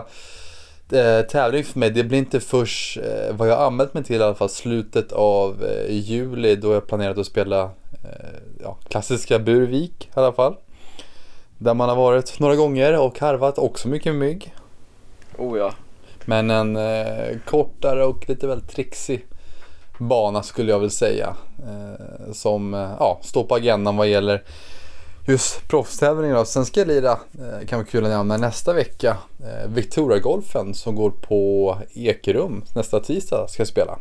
eh, 0.92 1.20
tävling 1.30 1.64
för 1.64 1.78
mig, 1.78 1.90
det 1.90 2.04
blir 2.04 2.18
inte 2.18 2.40
först 2.40 2.96
eh, 2.96 3.36
vad 3.36 3.48
jag 3.48 3.60
anmält 3.62 3.94
mig 3.94 4.04
till 4.04 4.20
i 4.20 4.24
alla 4.24 4.34
fall 4.34 4.48
slutet 4.48 5.12
av 5.12 5.64
eh, 5.64 5.94
juli 5.94 6.56
då 6.56 6.72
jag 6.72 6.86
planerat 6.86 7.18
att 7.18 7.26
spela 7.26 7.62
eh, 7.62 8.38
ja, 8.62 8.78
klassiska 8.88 9.38
Burvik 9.38 10.04
i 10.04 10.10
alla 10.14 10.32
fall. 10.32 10.54
Där 11.58 11.74
man 11.74 11.88
har 11.88 11.96
varit 11.96 12.38
några 12.38 12.56
gånger 12.56 13.00
och 13.00 13.20
harvat 13.20 13.58
också 13.58 13.88
mycket 13.88 14.14
mygg. 14.14 14.54
Oh 15.38 15.58
ja. 15.58 15.72
Men 16.24 16.50
en 16.50 16.76
eh, 16.76 17.38
kortare 17.46 18.04
och 18.04 18.28
lite 18.28 18.46
väl 18.46 18.60
trixig 18.60 19.26
bana 19.98 20.42
skulle 20.42 20.72
jag 20.72 20.80
väl 20.80 20.90
säga. 20.90 21.36
Eh, 21.58 22.32
som 22.32 22.72
ja, 22.98 23.20
står 23.22 23.44
på 23.44 23.54
agendan 23.54 23.96
vad 23.96 24.08
gäller 24.08 24.42
just 25.28 25.68
proffstävlingar. 25.68 26.34
då. 26.34 26.44
Sen 26.44 26.66
ska 26.66 26.80
jag 26.80 26.88
lira, 26.88 27.10
eh, 27.12 27.66
kan 27.66 27.78
vara 27.78 27.86
kul 27.86 28.04
att 28.04 28.10
nämna, 28.10 28.36
nästa 28.36 28.72
vecka. 28.72 29.16
Eh, 29.40 29.70
Victoria-golfen 29.70 30.74
som 30.74 30.94
går 30.94 31.10
på 31.10 31.78
Ekerum 31.94 32.64
nästa 32.74 33.00
tisdag 33.00 33.46
ska 33.48 33.60
jag 33.60 33.68
spela. 33.68 33.98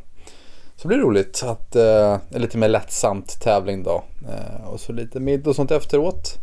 Så 0.76 0.82
det 0.82 0.88
blir 0.88 0.98
roligt 0.98 1.44
att, 1.44 1.76
eh, 1.76 2.18
lite 2.30 2.58
mer 2.58 2.70
lättsamt 2.70 3.42
tävling 3.42 3.84
då. 3.84 4.04
Eh, 4.30 4.68
och 4.68 4.80
så 4.80 4.94
lite 4.94 5.20
middag 5.20 5.50
och 5.50 5.56
sånt 5.56 5.72
efteråt. 5.72 6.34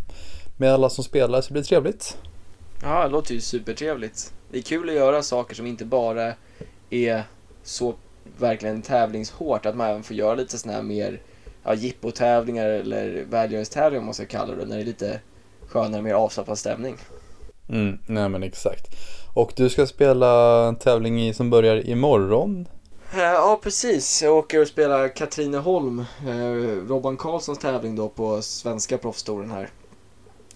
Med 0.56 0.72
alla 0.72 0.90
som 0.90 1.04
spelar 1.04 1.40
så 1.40 1.52
blir 1.52 1.62
det 1.62 1.68
trevligt. 1.68 2.16
Ja, 2.82 3.04
det 3.04 3.10
låter 3.10 3.34
ju 3.34 3.40
supertrevligt. 3.40 4.32
Det 4.50 4.58
är 4.58 4.62
kul 4.62 4.88
att 4.88 4.94
göra 4.94 5.22
saker 5.22 5.54
som 5.54 5.66
inte 5.66 5.84
bara 5.84 6.32
är 6.90 7.22
så 7.62 7.94
verkligen 8.38 8.82
tävlingshårt, 8.82 9.66
att 9.66 9.76
man 9.76 9.90
även 9.90 10.02
får 10.02 10.16
göra 10.16 10.34
lite 10.34 10.58
sådana 10.58 10.76
här 10.76 10.82
mer 10.82 11.20
ja, 11.64 11.74
jippotävlingar 11.74 12.66
eller 12.66 13.24
välgörenhetstävlingar 13.30 14.00
om 14.00 14.04
man 14.04 14.14
ska 14.14 14.26
kalla 14.26 14.54
det, 14.54 14.64
när 14.64 14.76
det 14.76 14.82
är 14.82 14.86
lite 14.86 15.20
skönare, 15.68 16.02
mer 16.02 16.14
avslappnad 16.14 16.58
stämning. 16.58 16.96
Mm, 17.68 17.98
nej 18.06 18.28
men 18.28 18.42
exakt. 18.42 18.86
Och 19.34 19.52
du 19.56 19.68
ska 19.68 19.86
spela 19.86 20.64
en 20.68 20.76
tävling 20.76 21.22
i, 21.22 21.34
som 21.34 21.50
börjar 21.50 21.88
imorgon. 21.88 22.68
Eh, 23.12 23.20
Ja, 23.20 23.60
precis. 23.62 24.22
Jag 24.22 24.36
åker 24.36 24.60
och 24.60 24.68
spelar 24.68 25.08
Katrineholm, 25.08 25.98
eh, 25.98 26.88
Robban 26.88 27.16
Karlssons 27.16 27.58
tävling 27.58 27.96
då 27.96 28.08
på 28.08 28.42
svenska 28.42 28.98
proffstouren 28.98 29.50
här. 29.50 29.68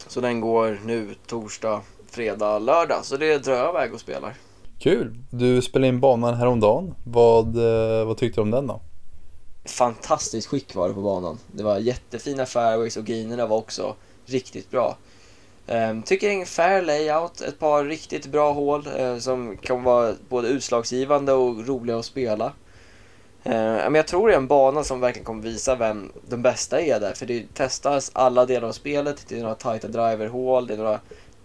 Så 0.06 0.20
den 0.20 0.40
går 0.40 0.78
nu 0.84 1.14
torsdag, 1.26 1.80
fredag, 2.10 2.58
lördag. 2.58 3.04
Så 3.04 3.16
det 3.16 3.38
drar 3.38 3.54
jag 3.54 3.70
iväg 3.70 3.94
och 3.94 4.00
spelar. 4.00 4.34
Kul! 4.78 5.14
Du 5.30 5.62
spelade 5.62 5.88
in 5.88 6.00
banan 6.00 6.34
häromdagen. 6.34 6.94
Vad, 7.04 7.56
eh, 7.56 8.06
vad 8.06 8.16
tyckte 8.16 8.40
du 8.40 8.42
om 8.42 8.50
den 8.50 8.66
då? 8.66 8.80
Fantastiskt 9.68 10.48
skick 10.48 10.74
var 10.74 10.88
det 10.88 10.94
på 10.94 11.00
banan. 11.00 11.38
Det 11.52 11.62
var 11.62 11.78
jättefina 11.78 12.46
fairways 12.46 12.96
och 12.96 13.04
greenerna 13.04 13.46
var 13.46 13.56
också 13.56 13.96
riktigt 14.26 14.70
bra. 14.70 14.96
Um, 15.66 16.02
tycker 16.02 16.30
en 16.30 16.46
fair 16.46 16.82
layout, 16.82 17.40
ett 17.40 17.58
par 17.58 17.84
riktigt 17.84 18.26
bra 18.26 18.52
hål 18.52 18.88
uh, 19.00 19.18
som 19.18 19.56
kan 19.56 19.82
vara 19.82 20.14
både 20.28 20.48
utslagsgivande 20.48 21.32
och 21.32 21.68
roliga 21.68 21.98
att 21.98 22.04
spela. 22.04 22.46
Uh, 23.46 23.52
men 23.52 23.94
jag 23.94 24.06
tror 24.06 24.28
det 24.28 24.34
är 24.34 24.38
en 24.38 24.46
bana 24.46 24.84
som 24.84 25.00
verkligen 25.00 25.24
kommer 25.24 25.42
visa 25.42 25.74
vem 25.74 26.12
den 26.28 26.42
bästa 26.42 26.80
är 26.80 27.00
där. 27.00 27.14
För 27.14 27.26
det 27.26 27.54
testas 27.54 28.10
alla 28.14 28.46
delar 28.46 28.68
av 28.68 28.72
spelet. 28.72 29.24
Det 29.28 29.38
är 29.38 29.42
några 29.42 29.54
tajta 29.54 29.88
driverhål, 29.88 30.66
det 30.66 30.74
är 30.74 30.78
några 30.78 31.00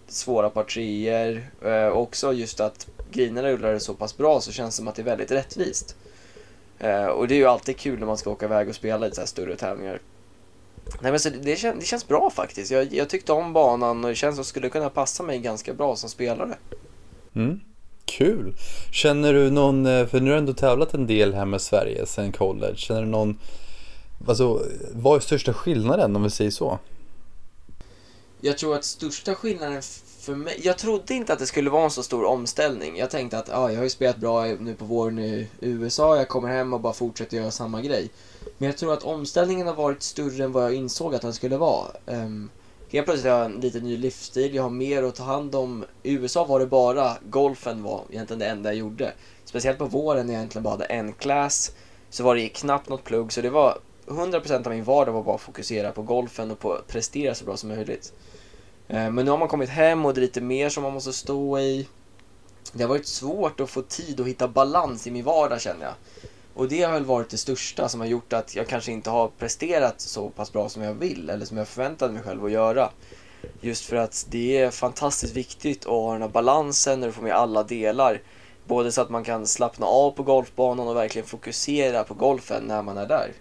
svåra 0.07 0.49
par 0.49 0.63
treor. 0.63 1.43
Eh, 1.65 1.87
också 1.87 2.33
just 2.33 2.59
att 2.59 2.87
greenerna 3.11 3.47
rullar 3.47 3.79
så 3.79 3.93
pass 3.93 4.17
bra 4.17 4.41
så 4.41 4.51
känns 4.51 4.75
det 4.75 4.77
som 4.77 4.87
att 4.87 4.95
det 4.95 5.01
är 5.01 5.05
väldigt 5.05 5.31
rättvist. 5.31 5.95
Eh, 6.83 7.05
och 7.05 7.27
det 7.27 7.33
är 7.33 7.37
ju 7.37 7.45
alltid 7.45 7.77
kul 7.77 7.99
när 7.99 8.05
man 8.05 8.17
ska 8.17 8.29
åka 8.29 8.45
iväg 8.45 8.69
och 8.69 8.75
spela 8.75 8.97
lite 8.97 9.15
så 9.15 9.21
här 9.21 9.25
större 9.25 9.55
tävlingar. 9.55 9.99
Nej 11.01 11.11
men 11.11 11.19
så 11.19 11.29
det, 11.29 11.55
kän, 11.55 11.79
det 11.79 11.85
känns 11.85 12.07
bra 12.07 12.29
faktiskt. 12.29 12.71
Jag, 12.71 12.93
jag 12.93 13.09
tyckte 13.09 13.31
om 13.31 13.53
banan 13.53 14.03
och 14.03 14.09
det 14.09 14.15
känns 14.15 14.35
som 14.35 14.41
att 14.41 14.47
skulle 14.47 14.69
kunna 14.69 14.89
passa 14.89 15.23
mig 15.23 15.39
ganska 15.39 15.73
bra 15.73 15.95
som 15.95 16.09
spelare. 16.09 16.57
Mm. 17.35 17.59
Kul! 18.05 18.55
Känner 18.91 19.33
du 19.33 19.51
någon, 19.51 19.85
eh, 19.85 20.07
för 20.07 20.19
nu 20.19 20.29
har 20.29 20.35
du 20.35 20.39
ändå 20.39 20.53
tävlat 20.53 20.93
en 20.93 21.07
del 21.07 21.33
här 21.33 21.45
med 21.45 21.61
Sverige 21.61 22.05
sen 22.05 22.31
college. 22.31 22.75
Känner 22.75 23.01
du 23.01 23.07
någon, 23.07 23.39
alltså 24.27 24.65
vad 24.91 25.15
är 25.15 25.19
största 25.19 25.53
skillnaden 25.53 26.15
om 26.15 26.23
vi 26.23 26.29
säger 26.29 26.51
så? 26.51 26.79
Jag 28.41 28.57
tror 28.57 28.75
att 28.75 28.83
största 28.83 29.35
skillnaden 29.35 29.81
för 30.23 30.35
mig, 30.35 30.59
jag 30.63 30.77
trodde 30.77 31.13
inte 31.13 31.33
att 31.33 31.39
det 31.39 31.45
skulle 31.45 31.69
vara 31.69 31.83
en 31.83 31.91
så 31.91 32.03
stor 32.03 32.25
omställning. 32.25 32.97
Jag 32.97 33.09
tänkte 33.09 33.37
att 33.37 33.49
ah, 33.49 33.69
jag 33.69 33.77
har 33.77 33.83
ju 33.83 33.89
spelat 33.89 34.17
bra 34.17 34.45
nu 34.45 34.75
på 34.75 34.85
våren 34.85 35.19
i 35.19 35.47
USA, 35.59 36.17
jag 36.17 36.27
kommer 36.27 36.49
hem 36.49 36.73
och 36.73 36.79
bara 36.79 36.93
fortsätter 36.93 37.37
göra 37.37 37.51
samma 37.51 37.81
grej. 37.81 38.09
Men 38.57 38.67
jag 38.67 38.77
tror 38.77 38.93
att 38.93 39.03
omställningen 39.03 39.67
har 39.67 39.73
varit 39.73 40.03
större 40.03 40.43
än 40.43 40.51
vad 40.51 40.63
jag 40.63 40.73
insåg 40.73 41.15
att 41.15 41.21
den 41.21 41.33
skulle 41.33 41.57
vara. 41.57 41.87
Um, 42.05 42.49
helt 42.89 43.05
plötsligt 43.05 43.31
har 43.31 43.39
jag 43.39 43.45
en 43.45 43.59
lite 43.59 43.79
ny 43.79 43.97
livsstil, 43.97 44.55
jag 44.55 44.63
har 44.63 44.69
mer 44.69 45.03
att 45.03 45.15
ta 45.15 45.23
hand 45.23 45.55
om. 45.55 45.85
I 46.03 46.11
USA 46.11 46.45
var 46.45 46.59
det 46.59 46.65
bara, 46.65 47.17
golfen 47.29 47.83
var 47.83 48.01
egentligen 48.09 48.39
det 48.39 48.45
enda 48.45 48.69
jag 48.69 48.77
gjorde. 48.77 49.13
Speciellt 49.45 49.77
på 49.77 49.85
våren 49.85 50.27
när 50.27 50.33
jag 50.33 50.39
egentligen 50.39 50.63
bara 50.63 50.71
hade 50.71 50.85
en 50.85 51.13
class, 51.13 51.71
så 52.09 52.23
var 52.23 52.35
det 52.35 52.49
knappt 52.49 52.89
något 52.89 53.03
plugg, 53.03 53.33
så 53.33 53.41
det 53.41 53.49
var 53.49 53.77
100% 54.07 54.65
av 54.65 54.73
min 54.73 54.83
vardag 54.83 55.13
var 55.13 55.23
bara 55.23 55.35
att 55.35 55.41
fokusera 55.41 55.91
på 55.91 56.01
golfen 56.01 56.51
och 56.51 56.59
på 56.59 56.73
att 56.73 56.87
prestera 56.87 57.35
så 57.35 57.45
bra 57.45 57.57
som 57.57 57.69
möjligt. 57.69 58.13
Eh, 58.87 59.11
men 59.11 59.25
nu 59.25 59.31
har 59.31 59.37
man 59.37 59.47
kommit 59.47 59.69
hem 59.69 60.05
och 60.05 60.13
det 60.13 60.19
är 60.19 60.21
lite 60.21 60.41
mer 60.41 60.69
som 60.69 60.83
man 60.83 60.93
måste 60.93 61.13
stå 61.13 61.59
i. 61.59 61.87
Det 62.73 62.83
har 62.83 62.89
varit 62.89 63.07
svårt 63.07 63.59
att 63.59 63.69
få 63.69 63.81
tid 63.81 64.19
att 64.19 64.27
hitta 64.27 64.47
balans 64.47 65.07
i 65.07 65.11
min 65.11 65.23
vardag 65.23 65.61
känner 65.61 65.85
jag. 65.85 65.93
Och 66.53 66.67
det 66.67 66.81
har 66.81 66.93
väl 66.93 67.05
varit 67.05 67.29
det 67.29 67.37
största 67.37 67.89
som 67.89 67.99
har 67.99 68.07
gjort 68.07 68.33
att 68.33 68.55
jag 68.55 68.67
kanske 68.67 68.91
inte 68.91 69.09
har 69.09 69.27
presterat 69.27 70.01
så 70.01 70.29
pass 70.29 70.53
bra 70.53 70.69
som 70.69 70.81
jag 70.81 70.93
vill 70.93 71.29
eller 71.29 71.45
som 71.45 71.57
jag 71.57 71.67
förväntade 71.67 72.13
mig 72.13 72.23
själv 72.23 72.45
att 72.45 72.51
göra. 72.51 72.89
Just 73.61 73.85
för 73.85 73.95
att 73.95 74.25
det 74.29 74.57
är 74.57 74.71
fantastiskt 74.71 75.35
viktigt 75.35 75.85
att 75.85 75.91
ha 75.91 76.13
den 76.13 76.21
här 76.21 76.29
balansen 76.29 76.99
när 76.99 77.07
du 77.07 77.13
får 77.13 77.23
med 77.23 77.33
alla 77.33 77.63
delar. 77.63 78.21
Både 78.67 78.91
så 78.91 79.01
att 79.01 79.09
man 79.09 79.23
kan 79.23 79.47
slappna 79.47 79.85
av 79.85 80.11
på 80.11 80.23
golfbanan 80.23 80.87
och 80.87 80.95
verkligen 80.95 81.27
fokusera 81.27 82.03
på 82.03 82.13
golfen 82.13 82.63
när 82.63 82.81
man 82.81 82.97
är 82.97 83.05
där. 83.05 83.31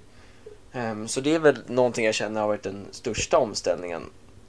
Ehm, 0.72 1.08
så 1.08 1.20
det 1.20 1.34
är 1.34 1.38
väl 1.38 1.58
någonting 1.66 2.04
jag 2.04 2.14
känner 2.14 2.40
har 2.40 2.48
varit 2.48 2.62
den 2.62 2.86
största 2.90 3.38
omställningen. 3.38 4.02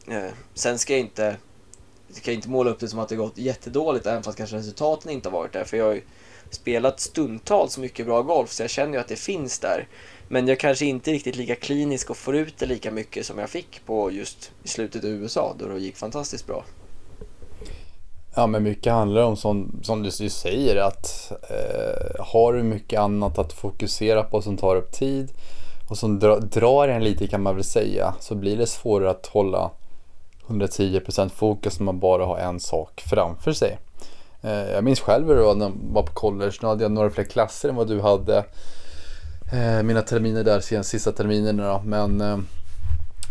Eh, 0.08 0.32
sen 0.54 0.80
ska 0.80 0.94
jag 0.94 1.00
inte, 1.00 1.38
jag 2.24 2.36
inte 2.36 2.50
måla 2.50 2.72
upp 2.72 2.80
det 2.80 2.88
som 2.88 3.00
att 3.00 3.10
det 3.10 3.16
gått 3.16 3.38
jättedåligt 3.38 4.06
även 4.06 4.24
fast 4.24 4.38
kanske 4.38 4.56
resultaten 4.56 5.12
inte 5.12 5.30
har 5.30 5.38
varit 5.38 5.54
där. 5.54 5.64
För 5.64 5.78
jag 5.78 5.86
har 5.86 5.94
ju 5.94 6.02
spelat 6.50 7.00
stundtals 7.00 7.78
mycket 7.78 8.06
bra 8.06 8.22
golf 8.22 8.52
så 8.52 8.64
jag 8.64 8.70
känner 8.70 8.94
ju 8.94 9.00
att 9.00 9.08
det 9.08 9.16
finns 9.16 9.60
där. 9.60 9.88
Men 10.28 10.48
jag 10.48 10.60
kanske 10.60 10.86
inte 10.86 11.12
är 11.12 11.14
riktigt 11.14 11.36
lika 11.36 11.56
klinisk 11.56 12.10
och 12.10 12.18
får 12.18 12.36
ut 12.36 12.58
det 12.58 12.66
lika 12.66 12.92
mycket 12.92 13.26
som 13.26 13.40
jag 13.40 13.50
fick 13.50 13.86
på 13.86 14.12
just 14.12 14.52
i 14.64 14.68
slutet 14.68 15.04
i 15.04 15.08
USA 15.08 15.56
då 15.60 15.68
det 15.68 15.80
gick 15.80 15.98
fantastiskt 15.98 16.48
bra. 16.48 16.64
Ja 18.36 18.48
men 18.48 18.64
mycket 18.64 18.94
handlar 18.94 19.22
om 19.24 19.38
som, 19.38 19.80
som 19.84 20.04
du 20.04 20.12
säger 20.30 20.76
att 20.76 21.32
eh, 21.32 22.26
har 22.26 22.54
du 22.54 22.64
mycket 22.64 23.00
annat 23.00 23.38
att 23.38 23.54
fokusera 23.54 24.24
på 24.24 24.42
som 24.42 24.58
tar 24.58 24.76
upp 24.76 24.92
tid 24.92 25.32
och 25.90 25.98
som 25.98 26.20
dra, 26.20 26.40
drar 26.40 26.88
en 26.88 27.04
lite 27.04 27.28
kan 27.28 27.42
man 27.42 27.56
väl 27.56 27.64
säga 27.64 28.14
så 28.20 28.36
blir 28.36 28.58
det 28.58 28.68
svårare 28.68 29.10
att 29.10 29.26
hålla 29.26 29.72
110% 30.62 31.30
fokus 31.30 31.80
när 31.80 31.86
man 31.86 32.00
bara 32.00 32.26
har 32.26 32.38
en 32.38 32.60
sak 32.60 33.04
framför 33.06 33.54
sig. 33.54 33.78
Eh, 34.42 34.72
jag 34.72 34.84
minns 34.84 35.00
själv 35.00 35.28
då 35.28 35.54
när 35.54 35.66
jag 35.66 35.74
var 35.92 36.04
på 36.04 36.14
college, 36.14 36.54
då 36.62 36.68
hade 36.68 36.84
jag 36.84 36.92
några 36.92 37.10
fler 37.10 37.24
klasser 37.24 37.70
än 37.70 37.76
vad 37.76 37.88
du 37.88 38.02
hade. 38.02 38.46
Eh, 39.54 39.84
mina 39.84 40.02
terminer 40.02 40.44
där, 40.44 40.60
sen 40.60 40.84
sista 40.84 41.12
terminerna 41.12 41.68
då. 41.68 41.82
Men 41.86 42.22
eh, 42.22 42.38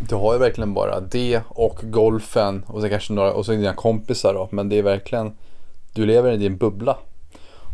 du 0.08 0.14
har 0.14 0.32
ju 0.32 0.38
verkligen 0.38 0.74
bara 0.74 1.00
det 1.00 1.40
och 1.48 1.80
golfen 1.82 2.64
och 2.66 2.80
så 2.80 2.88
kanske 2.88 3.12
några, 3.12 3.32
och 3.32 3.46
så 3.46 3.52
dina 3.52 3.74
kompisar 3.74 4.34
då. 4.34 4.48
Men 4.50 4.68
det 4.68 4.78
är 4.78 4.82
verkligen, 4.82 5.32
du 5.92 6.06
lever 6.06 6.32
i 6.32 6.36
din 6.36 6.56
bubbla. 6.56 6.96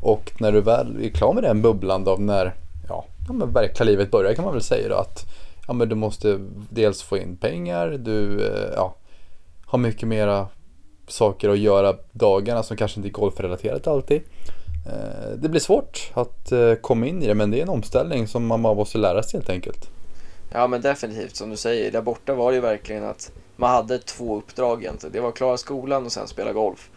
Och 0.02 0.33
när 0.40 0.52
du 0.52 0.61
väl 0.61 1.05
är 1.05 1.09
klar 1.09 1.33
med 1.33 1.43
den 1.43 1.62
bubblan 1.62 2.05
då, 2.05 2.17
när 2.19 2.55
ja, 2.88 3.05
ja, 3.26 3.33
men 3.33 3.52
verkliga 3.52 3.85
livet 3.85 4.11
börjar 4.11 4.35
kan 4.35 4.45
man 4.45 4.55
väl 4.55 4.62
säga 4.62 4.88
då 4.88 4.95
att 4.95 5.26
ja, 5.67 5.73
men 5.73 5.88
du 5.88 5.95
måste 5.95 6.38
dels 6.71 7.02
få 7.02 7.19
in 7.19 7.37
pengar, 7.37 7.88
du 7.88 8.40
ja, 8.76 8.95
har 9.68 9.78
mycket 9.78 10.08
mera 10.08 10.48
saker 11.06 11.48
att 11.48 11.58
göra 11.58 11.96
dagarna 12.12 12.62
som 12.62 12.76
kanske 12.76 12.98
inte 12.98 13.08
är 13.08 13.12
golfrelaterat 13.12 13.87
alltid. 13.87 14.22
Eh, 14.87 15.30
det 15.37 15.48
blir 15.48 15.60
svårt 15.60 16.10
att 16.14 16.52
eh, 16.52 16.75
komma 16.75 17.06
in 17.06 17.22
i 17.22 17.26
det 17.26 17.34
men 17.34 17.50
det 17.50 17.58
är 17.58 17.62
en 17.62 17.68
omställning 17.68 18.28
som 18.28 18.46
man 18.46 18.60
måste 18.60 18.98
lära 18.98 19.22
sig 19.22 19.40
helt 19.40 19.50
enkelt. 19.50 19.90
Ja 20.52 20.66
men 20.66 20.80
definitivt 20.80 21.37
som 21.37 21.50
du 21.50 21.56
säger, 21.56 21.92
där 21.92 22.02
borta 22.02 22.34
var 22.34 22.50
det 22.50 22.54
ju 22.54 22.60
verkligen 22.60 23.04
att 23.04 23.32
man 23.56 23.70
hade 23.70 23.98
två 23.98 24.37
uppdrag 24.37 24.82
egentligen. 24.82 25.12
Det 25.12 25.20
var 25.20 25.28
att 25.28 25.34
klara 25.34 25.56
skolan 25.56 26.04
och 26.04 26.12
sen 26.12 26.28
spela 26.28 26.52
golf. 26.52 26.90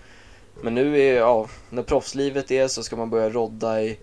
Men 0.61 0.75
nu 0.75 0.99
är, 0.99 1.15
ja, 1.15 1.47
när 1.69 1.83
proffslivet 1.83 2.51
är 2.51 2.67
så 2.67 2.83
ska 2.83 2.95
man 2.95 3.09
börja 3.09 3.29
rodda 3.29 3.81
i 3.81 3.99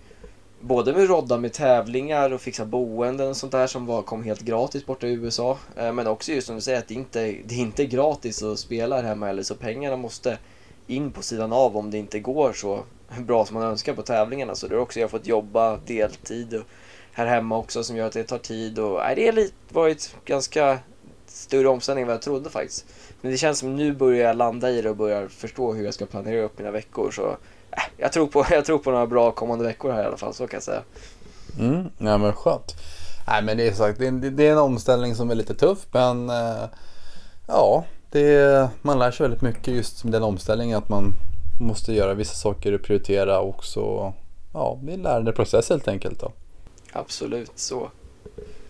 både 0.60 0.92
med 0.92 1.08
rodda 1.08 1.38
med 1.38 1.52
tävlingar 1.52 2.32
och 2.32 2.40
fixa 2.40 2.64
boenden 2.64 3.28
och 3.28 3.36
sånt 3.36 3.52
där 3.52 3.66
som 3.66 3.86
var, 3.86 4.02
kom 4.02 4.22
helt 4.22 4.40
gratis 4.40 4.86
borta 4.86 5.06
i 5.06 5.12
USA. 5.12 5.58
Eh, 5.76 5.92
men 5.92 6.06
också 6.06 6.32
just 6.32 6.46
som 6.46 6.56
du 6.56 6.62
säger 6.62 6.78
att 6.78 6.88
det 6.88 6.94
inte 6.94 7.20
det 7.20 7.54
är 7.54 7.58
inte 7.58 7.86
gratis 7.86 8.42
att 8.42 8.58
spela 8.58 8.96
här 8.96 9.02
hemma 9.02 9.28
eller 9.28 9.42
så 9.42 9.54
pengarna 9.54 9.96
måste 9.96 10.38
in 10.86 11.10
på 11.10 11.22
sidan 11.22 11.52
av 11.52 11.76
om 11.76 11.90
det 11.90 11.98
inte 11.98 12.20
går 12.20 12.52
så 12.52 12.80
bra 13.18 13.46
som 13.46 13.54
man 13.54 13.62
önskar 13.62 13.94
på 13.94 14.02
tävlingarna. 14.02 14.54
Så 14.54 14.68
det 14.68 14.74
har 14.74 14.82
också 14.82 15.00
jag 15.00 15.10
fått 15.10 15.26
jobba 15.26 15.76
deltid 15.76 16.54
och 16.54 16.64
här 17.12 17.26
hemma 17.26 17.58
också 17.58 17.84
som 17.84 17.96
gör 17.96 18.06
att 18.06 18.12
det 18.12 18.24
tar 18.24 18.38
tid. 18.38 18.78
Och, 18.78 18.98
nej, 18.98 19.14
det 19.16 19.26
har 19.26 19.48
varit 19.74 20.16
ganska 20.24 20.78
större 21.26 21.68
omställning 21.68 22.02
än 22.02 22.06
vad 22.06 22.14
jag 22.14 22.22
trodde 22.22 22.50
faktiskt. 22.50 22.86
Men 23.20 23.32
det 23.32 23.38
känns 23.38 23.58
som 23.58 23.76
nu 23.76 23.92
börjar 23.92 24.26
jag 24.26 24.36
landa 24.36 24.70
i 24.70 24.82
det 24.82 24.90
och 24.90 24.96
börjar 24.96 25.28
förstå 25.28 25.72
hur 25.72 25.84
jag 25.84 25.94
ska 25.94 26.06
planera 26.06 26.42
upp 26.42 26.58
mina 26.58 26.70
veckor. 26.70 27.10
Så 27.10 27.36
jag, 27.96 28.12
tror 28.12 28.26
på, 28.26 28.46
jag 28.50 28.64
tror 28.64 28.78
på 28.78 28.90
några 28.90 29.06
bra 29.06 29.30
kommande 29.30 29.64
veckor 29.64 29.92
här 29.92 30.02
i 30.02 30.06
alla 30.06 30.16
fall, 30.16 30.34
så 30.34 30.46
kan 30.46 30.56
jag 30.56 30.62
säga. 30.62 30.82
Mm, 31.58 31.90
ja 31.98 32.18
men 32.18 32.32
skönt. 32.32 32.76
Nej 33.26 33.42
men 33.42 33.56
det 33.56 33.68
är 33.68 33.72
sagt, 33.72 33.98
det 33.98 34.06
är, 34.06 34.12
det 34.12 34.46
är 34.46 34.52
en 34.52 34.58
omställning 34.58 35.14
som 35.14 35.30
är 35.30 35.34
lite 35.34 35.54
tuff 35.54 35.78
men 35.92 36.30
äh, 36.30 36.64
ja, 37.46 37.84
det, 38.10 38.68
man 38.82 38.98
lär 38.98 39.10
sig 39.10 39.24
väldigt 39.24 39.42
mycket 39.42 39.74
just 39.74 40.04
med 40.04 40.12
den 40.12 40.22
omställningen 40.22 40.78
att 40.78 40.88
man 40.88 41.14
måste 41.60 41.92
göra 41.92 42.14
vissa 42.14 42.34
saker 42.34 42.72
och 42.72 42.82
prioritera 42.82 43.40
och 43.40 43.64
så, 43.64 44.12
ja, 44.52 44.78
det 44.82 44.92
är 44.92 44.94
en 44.94 45.02
lärandeprocess 45.02 45.70
helt 45.70 45.88
enkelt 45.88 46.20
då. 46.20 46.32
Absolut 46.92 47.52
så. 47.54 47.88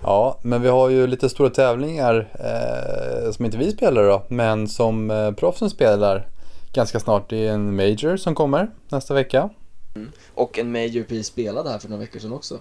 Ja, 0.03 0.39
men 0.43 0.63
vi 0.63 0.69
har 0.69 0.89
ju 0.89 1.07
lite 1.07 1.29
stora 1.29 1.51
tävlingar 1.51 2.29
eh, 2.35 3.33
som 3.33 3.45
inte 3.45 3.59
vi 3.59 3.73
spelar 3.73 4.03
då, 4.03 4.23
men 4.29 4.69
som 4.69 5.11
eh, 5.11 5.33
proffsen 5.33 5.71
spelar 5.71 6.27
ganska 6.73 7.01
snart. 7.01 7.31
Det 7.31 7.47
är 7.47 7.53
en 7.53 7.77
Major 7.77 8.17
som 8.17 8.35
kommer 8.35 8.71
nästa 8.89 9.15
vecka. 9.15 9.51
Mm. 9.95 10.13
Och 10.35 10.59
en 10.59 10.73
Major 10.73 11.03
precis 11.03 11.27
spelade 11.27 11.71
här 11.71 11.79
för 11.79 11.89
några 11.89 12.01
veckor 12.01 12.21
sedan 12.21 12.33
också. 12.33 12.61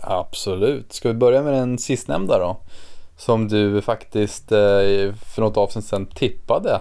Absolut. 0.00 0.92
Ska 0.92 1.08
vi 1.08 1.14
börja 1.14 1.42
med 1.42 1.52
den 1.52 1.78
sistnämnda 1.78 2.38
då? 2.38 2.56
Som 3.16 3.48
du 3.48 3.82
faktiskt 3.82 4.52
eh, 4.52 4.58
för 5.34 5.40
något 5.40 5.56
avsnitt 5.56 5.84
sedan 5.84 6.06
tippade 6.06 6.80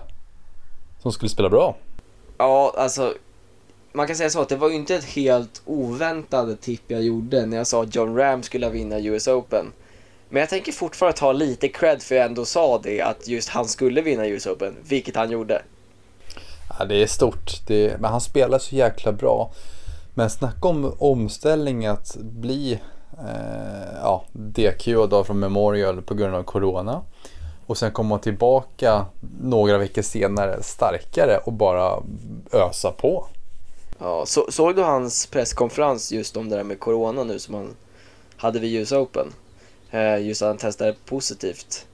som 1.02 1.12
skulle 1.12 1.30
spela 1.30 1.50
bra. 1.50 1.76
Ja, 2.38 2.74
alltså 2.78 3.14
man 3.92 4.08
kan 4.08 4.16
säga 4.16 4.30
så 4.30 4.42
att 4.42 4.50
det 4.50 4.56
var 4.56 4.70
ju 4.70 4.76
inte 4.76 4.96
ett 4.96 5.04
helt 5.04 5.62
oväntat 5.66 6.62
tipp 6.62 6.82
jag 6.88 7.04
gjorde 7.04 7.46
när 7.46 7.58
jag 7.58 7.68
sa 7.68 7.84
att 7.84 7.96
John 7.96 8.16
Ram 8.16 8.44
skulle 8.44 8.70
vinna 8.70 9.00
US 9.00 9.28
Open. 9.28 9.66
Men 10.30 10.40
jag 10.40 10.50
tänker 10.50 10.72
fortfarande 10.72 11.18
ta 11.18 11.32
lite 11.32 11.68
cred 11.68 12.02
för 12.02 12.16
jag 12.16 12.26
ändå 12.26 12.46
sa 12.46 12.80
det, 12.84 13.02
att 13.02 13.28
just 13.28 13.50
han 13.50 13.68
skulle 13.68 14.02
vinna 14.02 14.28
US 14.28 14.48
Open, 14.48 14.76
vilket 14.88 15.16
han 15.16 15.32
gjorde. 15.32 15.62
Ja, 16.78 16.86
det 16.86 17.04
är 17.04 17.08
stort, 17.08 17.68
det, 17.68 18.02
men 18.02 18.12
han 18.12 18.22
spelar 18.22 18.60
så 18.60 18.76
jäkla 18.76 19.12
bra. 19.12 19.52
Men 20.14 20.30
snacka 20.30 20.68
om 20.68 20.96
omställning 21.00 21.86
att 21.86 22.18
bli 22.20 22.80
eh, 23.18 23.94
ja, 24.02 24.24
DQ 24.32 24.86
då 25.10 25.24
från 25.24 25.40
Memorial 25.40 26.02
på 26.02 26.14
grund 26.14 26.36
av 26.36 26.44
Corona. 26.44 27.02
Och 27.66 27.78
sen 27.78 27.92
komma 27.92 28.20
tillbaka 28.20 29.06
några 29.42 29.78
veckor 29.78 30.02
senare 30.02 30.64
starkare 30.64 31.38
och 31.38 31.54
bara 31.54 32.04
ösa 32.52 32.92
på. 32.92 33.28
Ja, 34.00 34.26
så, 34.26 34.46
såg 34.50 34.76
du 34.76 34.84
hans 34.84 35.26
presskonferens 35.26 36.12
just 36.12 36.38
om 36.38 36.50
det 36.50 36.56
där 36.56 36.64
med 36.64 36.80
Corona 36.80 37.24
nu 37.24 37.40
som 37.40 37.56
han 37.56 37.76
hade 38.38 38.60
vid 38.60 38.82
US 38.82 38.92
Open? 38.92 39.34
Eh, 39.92 40.28
just 40.28 40.42
att 40.42 40.48
han 40.48 40.58
testade 40.58 40.96
positivt. 41.06 41.86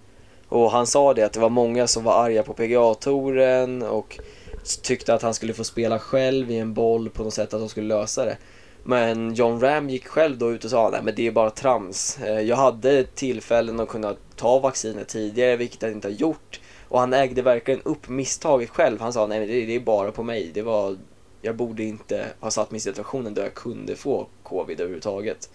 Och 0.50 0.72
han 0.72 0.88
sa 0.88 1.14
det 1.14 1.24
att 1.24 1.34
det 1.34 1.40
var 1.40 1.50
många 1.50 1.88
som 1.88 2.04
var 2.04 2.24
arga 2.24 2.44
på 2.44 2.54
PGA-touren 2.54 3.84
och 3.84 4.20
tyckte 4.66 5.14
att 5.14 5.22
han 5.22 5.34
skulle 5.34 5.54
få 5.54 5.64
spela 5.64 6.00
själv 6.00 6.52
i 6.52 6.58
en 6.58 6.74
boll 6.74 7.10
på 7.10 7.24
något 7.24 7.34
sätt, 7.34 7.54
att 7.54 7.60
de 7.60 7.70
skulle 7.70 7.88
lösa 7.88 8.26
det. 8.26 8.38
Men 8.84 9.34
John 9.34 9.60
Ram 9.60 9.90
gick 9.90 10.08
själv 10.08 10.38
då 10.38 10.52
ut 10.52 10.64
och 10.64 10.70
sa 10.70 10.90
nej 10.90 11.02
men 11.04 11.16
det 11.16 11.28
är 11.28 11.32
bara 11.32 11.50
trams. 11.50 12.20
Eh, 12.22 12.40
jag 12.40 12.56
hade 12.56 13.04
tillfällen 13.04 13.80
att 13.80 13.90
kunna 13.90 14.16
ta 14.36 14.60
vaccinet 14.60 15.08
tidigare, 15.08 15.56
vilket 15.56 15.82
jag 15.82 15.92
inte 15.92 16.08
har 16.08 16.14
gjort. 16.14 16.60
Och 16.88 17.00
han 17.00 17.14
ägde 17.14 17.42
verkligen 17.42 17.82
upp 17.82 18.10
misstaget 18.10 18.70
själv. 18.70 19.02
Han 19.02 19.14
sa 19.14 19.28
nej 19.28 19.40
men 19.40 19.48
det 19.48 19.76
är 19.76 19.80
bara 19.80 20.12
på 20.12 20.24
mig. 20.24 20.52
Det 20.54 20.62
var, 20.62 20.98
jag 21.42 21.56
borde 21.56 21.84
inte 21.84 22.26
ha 22.40 22.52
satt 22.52 22.72
mig 22.72 22.78
i 22.78 22.82
situationen 22.82 23.34
där 23.34 23.44
jag 23.44 23.54
kunde 23.54 23.96
få 23.96 24.28
covid 24.44 24.80
överhuvudtaget. 24.80 25.50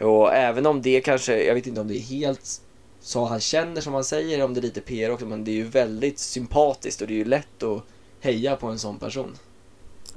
Och 0.00 0.34
även 0.34 0.66
om 0.66 0.82
det 0.82 1.00
kanske, 1.00 1.44
jag 1.44 1.54
vet 1.54 1.66
inte 1.66 1.80
om 1.80 1.88
det 1.88 1.96
är 1.96 2.00
helt 2.00 2.60
så 3.00 3.24
han 3.24 3.40
känner 3.40 3.80
som 3.80 3.94
han 3.94 4.04
säger, 4.04 4.44
om 4.44 4.54
det 4.54 4.60
är 4.60 4.62
lite 4.62 4.80
PR 4.80 5.10
också, 5.10 5.26
men 5.26 5.44
det 5.44 5.50
är 5.50 5.54
ju 5.54 5.64
väldigt 5.64 6.18
sympatiskt 6.18 7.00
och 7.00 7.08
det 7.08 7.14
är 7.14 7.18
ju 7.18 7.24
lätt 7.24 7.62
att 7.62 7.82
heja 8.24 8.56
på 8.56 8.66
en 8.66 8.78
sån 8.78 8.98
person. 8.98 9.36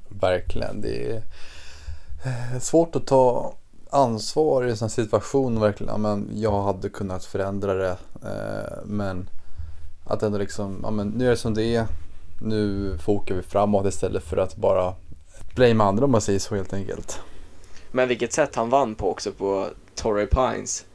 Verkligen, 0.09 0.81
det 0.81 1.11
är 1.11 1.15
eh, 2.25 2.59
svårt 2.59 2.95
att 2.95 3.07
ta 3.07 3.53
ansvar 3.89 4.65
i 4.65 4.69
en 4.69 4.77
sån 4.77 4.89
situation. 4.89 5.59
Verkligen, 5.59 6.01
men 6.01 6.29
jag 6.33 6.61
hade 6.61 6.89
kunnat 6.89 7.25
förändra 7.25 7.73
det, 7.73 7.97
eh, 8.23 8.85
men 8.85 9.29
att 10.05 10.23
ändå 10.23 10.37
liksom, 10.37 10.79
ja, 10.83 10.91
men 10.91 11.07
nu 11.07 11.25
är 11.25 11.29
det 11.29 11.37
som 11.37 11.53
det 11.53 11.75
är. 11.75 11.87
Nu 12.41 12.97
fokar 12.97 13.35
vi 13.35 13.41
framåt 13.41 13.85
istället 13.85 14.23
för 14.23 14.37
att 14.37 14.55
bara 14.55 14.95
blame 15.55 15.83
andra 15.83 16.05
om 16.05 16.11
man 16.11 16.21
säger 16.21 16.39
så 16.39 16.55
helt 16.55 16.73
enkelt. 16.73 17.19
Men 17.91 18.07
vilket 18.07 18.33
sätt 18.33 18.55
han 18.55 18.69
vann 18.69 18.95
på 18.95 19.11
också 19.11 19.31
på 19.31 19.67
Torrey 19.95 20.25
Pines. 20.25 20.85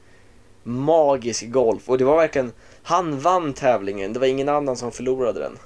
Magisk 0.63 1.51
golf 1.51 1.89
och 1.89 1.99
det 1.99 2.05
var 2.05 2.17
verkligen, 2.17 2.53
han 2.83 3.21
vann 3.21 3.53
tävlingen, 3.53 4.13
det 4.13 4.21
var 4.21 4.27
ingen 4.27 4.49
annan 4.49 4.77
som 4.77 4.93
förlorade 4.93 5.41
den. 5.41 5.59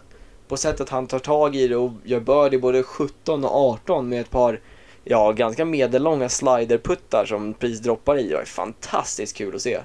På 0.49 0.57
sättet 0.57 0.89
han 0.89 1.07
tar 1.07 1.19
tag 1.19 1.57
i 1.57 1.69
det 1.69 1.77
och 1.77 1.91
gör 2.05 2.21
birdie 2.21 2.59
både 2.59 2.83
17 2.83 3.45
och 3.45 3.55
18 3.55 4.09
med 4.09 4.21
ett 4.21 4.31
par, 4.31 4.61
ja 5.05 5.33
ganska 5.33 5.65
medellånga 5.65 6.29
sliderputtar 6.29 7.25
som 7.25 7.55
pris 7.55 7.81
droppar 7.81 8.19
i. 8.19 8.29
Det 8.29 8.35
var 8.35 8.45
fantastiskt 8.45 9.37
kul 9.37 9.55
att 9.55 9.63
se. 9.63 9.79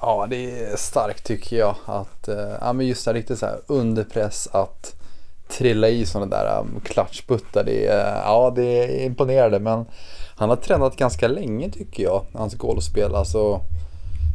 Ja, 0.00 0.26
det 0.30 0.60
är 0.60 0.76
starkt 0.76 1.26
tycker 1.26 1.56
jag. 1.56 1.74
Att, 1.84 2.28
eh, 2.28 2.52
ja, 2.60 2.72
men 2.72 2.86
just 2.86 3.04
det 3.04 3.10
här, 3.10 3.18
riktigt 3.18 3.38
så 3.38 3.46
här 3.46 3.60
under 3.66 4.04
press 4.04 4.48
att 4.52 4.94
trilla 5.48 5.88
i 5.88 6.06
sådana 6.06 6.36
där 6.36 6.60
um, 6.60 6.80
klatschputtar. 6.84 7.64
Det 7.64 7.86
är, 7.86 8.22
ja, 8.24 8.52
det 8.56 8.62
är 8.62 9.04
imponerande. 9.04 9.58
Men 9.58 9.84
han 10.36 10.48
har 10.48 10.56
tränat 10.56 10.96
ganska 10.96 11.28
länge 11.28 11.70
tycker 11.70 12.02
jag, 12.02 12.24
hans 12.32 12.54
golfspel. 12.54 13.14
Alltså, 13.14 13.60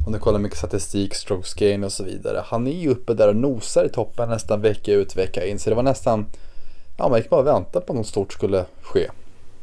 om 0.06 0.14
du 0.14 0.20
kollar 0.20 0.40
mycket 0.40 0.58
statistik, 0.58 1.16
strokes 1.16 1.54
gain 1.54 1.84
och 1.84 1.92
så 1.92 2.04
vidare. 2.04 2.44
Han 2.46 2.68
är 2.68 2.72
ju 2.72 2.90
uppe 2.90 3.14
där 3.14 3.28
och 3.28 3.36
nosar 3.36 3.86
i 3.86 3.90
toppen 3.90 4.30
nästan 4.30 4.62
vecka 4.62 4.94
ut, 4.94 5.16
vecka 5.16 5.46
in. 5.46 5.60
Så 5.60 5.70
det 5.70 5.76
var 5.76 5.84
nästan, 5.84 6.26
ja 6.98 7.10
man 7.10 7.20
gick 7.20 7.30
bara 7.30 7.42
och 7.42 7.48
väntade 7.48 7.86
på 7.86 7.94
att 7.94 7.98
något 7.98 8.08
stort 8.08 8.34
skulle 8.34 8.66
ske. 8.82 9.10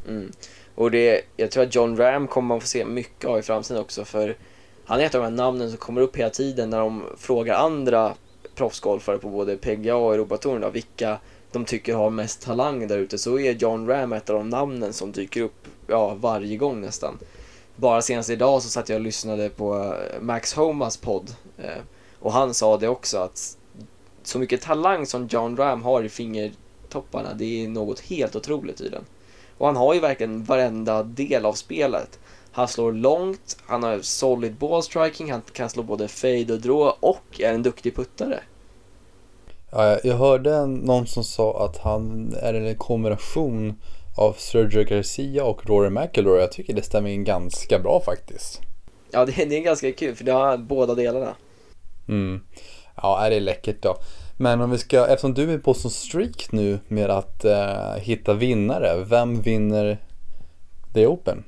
Mm. 0.07 0.31
Och 0.75 0.91
det, 0.91 1.21
jag 1.37 1.51
tror 1.51 1.63
att 1.63 1.75
John 1.75 1.97
Ram 1.97 2.27
kommer 2.27 2.47
man 2.47 2.61
få 2.61 2.67
se 2.67 2.85
mycket 2.85 3.25
av 3.25 3.39
i 3.39 3.41
framtiden 3.41 3.81
också 3.81 4.05
för 4.05 4.37
han 4.85 4.99
är 4.99 5.05
ett 5.05 5.15
av 5.15 5.21
de 5.21 5.27
här 5.27 5.35
namnen 5.35 5.69
som 5.69 5.77
kommer 5.77 6.01
upp 6.01 6.15
hela 6.15 6.29
tiden 6.29 6.69
när 6.69 6.79
de 6.79 7.03
frågar 7.17 7.55
andra 7.55 8.13
proffsgolfare 8.55 9.17
på 9.17 9.29
både 9.29 9.57
PGA 9.57 9.95
och 9.95 10.13
Europatouren 10.13 10.71
vilka 10.71 11.17
de 11.51 11.65
tycker 11.65 11.93
har 11.93 12.09
mest 12.09 12.41
talang 12.41 12.87
där 12.87 12.97
ute 12.97 13.17
så 13.17 13.39
är 13.39 13.53
John 13.53 13.87
Ram 13.87 14.13
ett 14.13 14.29
av 14.29 14.35
de 14.35 14.49
namnen 14.49 14.93
som 14.93 15.11
dyker 15.11 15.41
upp 15.41 15.67
ja, 15.87 16.13
varje 16.13 16.57
gång 16.57 16.81
nästan. 16.81 17.17
Bara 17.79 18.01
senast 18.01 18.29
idag 18.29 18.63
så 18.63 18.69
satt 18.69 18.89
jag 18.89 18.95
och 18.95 19.01
lyssnade 19.01 19.49
på 19.49 19.75
eh, 19.75 20.21
Max 20.21 20.53
Homas 20.53 20.97
podd 20.97 21.35
eh, 21.57 21.81
och 22.19 22.31
han 22.31 22.53
sa 22.53 22.77
det 22.77 22.87
också 22.87 23.17
att 23.17 23.57
så 24.23 24.39
mycket 24.39 24.61
talang 24.61 25.05
som 25.05 25.27
John 25.27 25.57
Ram 25.57 25.83
har 25.83 26.03
i 26.03 26.09
fingertopparna 26.09 27.33
det 27.33 27.63
är 27.63 27.67
något 27.67 27.99
helt 27.99 28.35
otroligt 28.35 28.77
tydligen. 28.77 29.05
Och 29.57 29.65
han 29.65 29.75
har 29.75 29.93
ju 29.93 29.99
verkligen 29.99 30.43
varenda 30.43 31.03
del 31.03 31.45
av 31.45 31.53
spelet. 31.53 32.19
Han 32.51 32.67
slår 32.67 32.91
långt, 32.91 33.57
han 33.65 33.83
har 33.83 33.99
solid 33.99 34.55
ball 34.55 34.83
striking, 34.83 35.31
han 35.31 35.41
kan 35.41 35.69
slå 35.69 35.83
både 35.83 36.07
fade 36.07 36.53
och 36.53 36.61
draw 36.61 36.97
och 36.99 37.41
är 37.41 37.53
en 37.53 37.63
duktig 37.63 37.95
puttare. 37.95 38.39
Ja, 39.71 39.99
jag 40.03 40.15
hörde 40.15 40.65
någon 40.65 41.07
som 41.07 41.23
sa 41.23 41.65
att 41.65 41.77
han 41.77 42.33
är 42.41 42.53
en 42.53 42.75
kombination 42.75 43.81
av 44.17 44.33
Sergio 44.33 44.83
Garcia 44.83 45.43
och 45.43 45.69
Rory 45.69 45.89
McIlroy. 45.89 46.39
Jag 46.39 46.51
tycker 46.51 46.73
det 46.73 46.81
stämmer 46.81 47.09
in 47.09 47.23
ganska 47.23 47.79
bra 47.79 48.01
faktiskt. 48.05 48.61
Ja, 49.11 49.25
det, 49.25 49.45
det 49.45 49.57
är 49.57 49.61
ganska 49.61 49.91
kul 49.91 50.15
för 50.15 50.23
det 50.23 50.31
har 50.31 50.57
båda 50.57 50.95
delarna. 50.95 51.35
Mm. 52.07 52.41
Ja, 52.95 53.29
det 53.29 53.35
är 53.35 53.39
läckert 53.39 53.81
då. 53.81 53.97
Men 54.37 54.61
om 54.61 54.71
vi 54.71 54.77
ska, 54.77 55.07
eftersom 55.07 55.33
du 55.33 55.53
är 55.53 55.57
på 55.57 55.73
sån 55.73 55.91
streak 55.91 56.51
nu 56.51 56.79
med 56.87 57.09
att 57.09 57.45
uh, 57.45 57.95
hitta 57.97 58.33
vinnare, 58.33 59.03
vem 59.03 59.41
vinner 59.41 59.97
The 60.93 61.07
Open? 61.07 61.43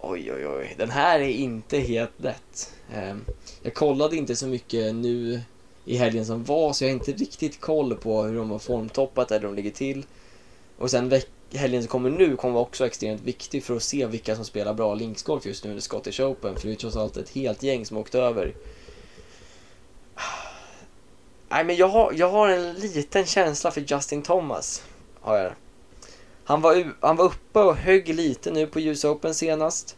Oj, 0.00 0.32
oj, 0.32 0.46
oj. 0.46 0.74
Den 0.78 0.90
här 0.90 1.20
är 1.20 1.28
inte 1.28 1.78
helt 1.78 2.20
lätt. 2.20 2.72
Um, 3.10 3.24
jag 3.62 3.74
kollade 3.74 4.16
inte 4.16 4.36
så 4.36 4.46
mycket 4.46 4.94
nu 4.94 5.40
i 5.88 5.96
helgen 5.96 6.26
som 6.26 6.44
var, 6.44 6.72
så 6.72 6.84
jag 6.84 6.88
har 6.88 6.94
inte 6.94 7.12
riktigt 7.12 7.60
koll 7.60 7.94
på 7.94 8.22
hur 8.22 8.36
de 8.36 8.50
har 8.50 8.58
formtoppat 8.58 9.30
eller 9.30 9.40
hur 9.40 9.48
de 9.48 9.56
ligger 9.56 9.70
till. 9.70 10.06
Och 10.78 10.90
sen 10.90 11.20
helgen 11.54 11.82
som 11.82 11.88
kommer 11.88 12.10
nu 12.10 12.36
kommer 12.36 12.54
vara 12.54 12.62
också 12.62 12.86
extremt 12.86 13.22
viktig 13.22 13.64
för 13.64 13.76
att 13.76 13.82
se 13.82 14.06
vilka 14.06 14.36
som 14.36 14.44
spelar 14.44 14.74
bra 14.74 14.94
linksgolf 14.94 15.46
just 15.46 15.64
nu 15.64 15.70
under 15.70 15.82
Scottish 15.82 16.20
Open, 16.20 16.56
för 16.56 16.68
det 16.68 16.74
är 16.74 16.76
trots 16.76 16.96
allt 16.96 17.16
ett 17.16 17.30
helt 17.30 17.62
gäng 17.62 17.86
som 17.86 17.96
åkt 17.96 18.14
över. 18.14 18.54
Nej, 21.48 21.64
men 21.64 21.76
jag 21.76 21.88
har, 21.88 22.12
jag 22.12 22.30
har 22.30 22.48
en 22.48 22.74
liten 22.74 23.26
känsla 23.26 23.70
för 23.70 23.80
Justin 23.80 24.22
Thomas. 24.22 24.82
Har 25.20 25.36
jag. 25.36 25.52
Han 26.44 26.60
var, 26.60 26.92
han 27.00 27.16
var 27.16 27.24
uppe 27.24 27.58
och 27.58 27.76
högg 27.76 28.08
lite 28.08 28.50
nu 28.50 28.66
på 28.66 28.80
US 28.80 29.04
Open 29.04 29.34
senast. 29.34 29.96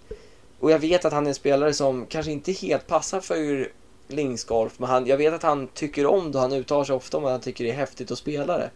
Och 0.60 0.70
jag 0.70 0.78
vet 0.78 1.04
att 1.04 1.12
han 1.12 1.26
är 1.26 1.28
en 1.28 1.34
spelare 1.34 1.74
som 1.74 2.06
kanske 2.06 2.32
inte 2.32 2.52
helt 2.52 2.86
passar 2.86 3.20
för 3.20 3.68
lingsgolf, 4.12 4.78
men 4.78 4.88
han, 4.88 5.06
jag 5.06 5.16
vet 5.16 5.34
att 5.34 5.42
han 5.42 5.66
tycker 5.66 6.06
om 6.06 6.32
det. 6.32 6.38
Han 6.38 6.52
uttalar 6.52 6.84
sig 6.84 6.94
ofta 6.94 7.16
om 7.16 7.24
att 7.24 7.30
han 7.30 7.40
tycker 7.40 7.64
det 7.64 7.70
är 7.70 7.74
häftigt 7.74 8.10
att 8.10 8.18
spela 8.18 8.58
det. 8.58 8.70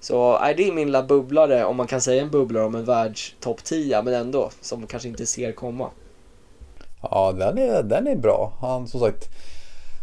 Så 0.00 0.36
är 0.36 0.54
det 0.54 0.68
är 0.68 0.72
min 0.72 0.86
lilla 0.86 1.02
bubblare, 1.02 1.64
om 1.64 1.76
man 1.76 1.86
kan 1.86 2.00
säga 2.00 2.22
en 2.22 2.30
bubblare 2.30 2.64
om 2.64 2.74
en 2.74 2.84
världstopp 2.84 3.64
10, 3.64 4.02
men 4.02 4.14
ändå, 4.14 4.50
som 4.60 4.86
kanske 4.86 5.08
inte 5.08 5.26
ser 5.26 5.52
komma. 5.52 5.90
Ja, 7.02 7.32
den 7.32 7.58
är, 7.58 7.82
den 7.82 8.06
är 8.06 8.16
bra. 8.16 8.52
Han 8.60 8.88
som 8.88 9.00
sagt, 9.00 9.28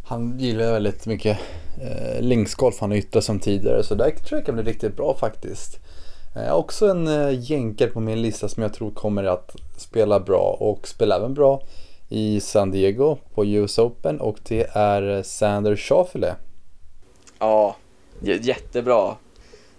han 0.08 0.40
gillar 0.40 0.72
väldigt 0.72 1.06
mycket 1.06 1.40
eh, 1.82 2.22
linksgolf 2.22 2.80
han 2.80 2.92
har 2.92 2.98
yttrat 2.98 3.24
som 3.24 3.40
tidigare, 3.40 3.84
så 3.84 3.96
där 3.96 4.12
tror 4.12 4.40
jag 4.40 4.46
kan 4.46 4.56
bli 4.56 4.64
riktigt 4.64 4.96
bra 4.96 5.16
faktiskt. 5.20 5.80
Eh, 6.36 6.54
också 6.54 6.88
en 6.88 7.08
eh, 7.08 7.52
jänkare 7.52 7.90
på 7.90 8.00
min 8.00 8.22
lista 8.22 8.50
som 8.50 8.64
jag 8.64 8.74
tror 8.74 8.92
kommer 8.92 9.24
att 9.24 9.56
spela 9.78 10.20
bra 10.20 10.58
och 10.60 10.88
spela 10.88 11.16
även 11.16 11.34
bra 11.34 11.62
i 12.10 12.40
San 12.40 12.72
Diego 12.72 13.18
på 13.34 13.46
US 13.46 13.80
Open 13.80 14.22
och 14.22 14.40
det 14.44 14.70
är 14.74 15.24
Sander 15.24 15.76
Schauffele. 15.76 16.36
Ja, 17.40 17.76
jättebra. 18.22 19.16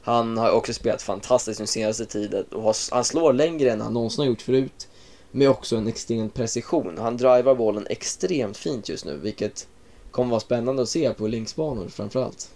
Han 0.03 0.39
har 0.39 0.51
också 0.51 0.73
spelat 0.73 1.03
fantastiskt 1.03 1.59
den 1.59 1.67
senaste 1.67 2.07
tiden 2.07 2.45
och 2.45 2.75
han 2.91 3.05
slår 3.05 3.33
längre 3.33 3.71
än 3.71 3.81
han 3.81 3.93
någonsin 3.93 4.23
har 4.23 4.29
gjort 4.29 4.43
förut. 4.43 4.89
Med 5.31 5.51
också 5.51 5.77
en 5.77 5.89
extrem 5.89 6.31
precision. 6.31 6.99
Han 6.99 7.17
driver 7.17 7.55
bollen 7.55 7.87
extremt 7.91 8.57
fint 8.57 8.89
just 8.89 9.05
nu, 9.05 9.17
vilket 9.17 9.69
kommer 10.11 10.31
vara 10.31 10.41
spännande 10.41 10.83
att 10.83 10.89
se 10.89 11.15
på 11.15 11.27
linksbanor 11.27 11.89
framförallt. 11.89 12.51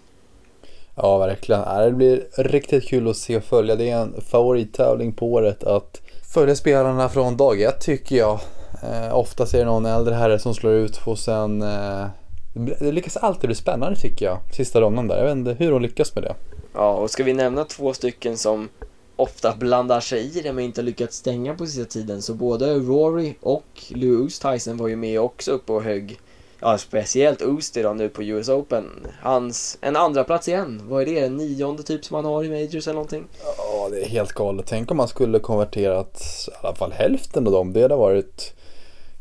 Ja, 0.95 1.17
verkligen. 1.17 1.61
Det 1.61 1.91
blir 1.91 2.27
riktigt 2.37 2.87
kul 2.87 3.07
att 3.07 3.17
se 3.17 3.37
och 3.37 3.43
följa. 3.43 3.75
Det 3.75 3.89
är 3.89 3.97
en 3.97 4.21
favorittävling 4.21 5.13
på 5.13 5.33
året 5.33 5.63
att 5.63 6.01
följa 6.33 6.55
spelarna 6.55 7.09
från 7.09 7.37
dag 7.37 7.61
ett 7.61 7.81
tycker 7.81 8.15
jag. 8.15 8.39
Eh, 8.83 9.15
oftast 9.17 9.53
är 9.53 9.59
det 9.59 9.65
någon 9.65 9.85
äldre 9.85 10.15
herre 10.15 10.39
som 10.39 10.53
slår 10.53 10.73
ut 10.73 11.01
och 11.05 11.19
sen 11.19 11.61
eh, 11.61 12.05
det 12.53 12.91
lyckas 12.91 13.17
alltid 13.17 13.47
bli 13.47 13.55
spännande 13.55 13.99
tycker 13.99 14.25
jag. 14.25 14.39
Sista 14.51 14.81
ronden 14.81 15.07
där. 15.07 15.17
Jag 15.17 15.23
vet 15.23 15.35
inte 15.35 15.53
hur 15.53 15.71
hon 15.71 15.81
lyckas 15.81 16.15
med 16.15 16.23
det. 16.23 16.35
Ja, 16.73 16.93
och 16.93 17.09
ska 17.09 17.23
vi 17.23 17.33
nämna 17.33 17.65
två 17.65 17.93
stycken 17.93 18.37
som 18.37 18.69
ofta 19.15 19.55
blandar 19.55 19.99
sig 19.99 20.37
i 20.37 20.41
det 20.41 20.53
men 20.53 20.65
inte 20.65 20.81
lyckats 20.81 21.17
stänga 21.17 21.53
på 21.53 21.65
sista 21.65 21.85
tiden 21.85 22.21
så 22.21 22.33
både 22.33 22.73
Rory 22.73 23.33
och 23.41 23.65
Lewis 23.89 24.39
Tyson 24.39 24.77
var 24.77 24.87
ju 24.87 24.95
med 24.95 25.19
också 25.19 25.51
uppe 25.51 25.73
och 25.73 25.83
högg 25.83 26.19
ja, 26.59 26.77
speciellt 26.77 27.41
Oost 27.41 27.77
idag 27.77 27.97
nu 27.97 28.09
på 28.09 28.23
US 28.23 28.49
Open. 28.49 29.07
Hans, 29.21 29.77
en 29.81 29.95
andra 29.95 30.23
plats 30.23 30.47
igen. 30.47 30.81
Vad 30.83 31.01
är 31.01 31.05
det? 31.05 31.19
En 31.19 31.37
nionde 31.37 31.83
typ 31.83 32.05
som 32.05 32.15
han 32.15 32.25
har 32.25 32.43
i 32.43 32.49
Majors 32.49 32.87
eller 32.87 32.93
någonting? 32.93 33.23
Ja, 33.57 33.89
det 33.91 34.01
är 34.01 34.09
helt 34.09 34.31
galet. 34.31 34.65
Tänk 34.69 34.91
om 34.91 34.97
man 34.97 35.07
skulle 35.07 35.39
konverterat 35.39 36.21
i 36.47 36.65
alla 36.65 36.75
fall 36.75 36.91
hälften 36.91 37.47
av 37.47 37.53
dem. 37.53 37.73
Det 37.73 37.81
hade 37.81 37.95
varit 37.95 38.53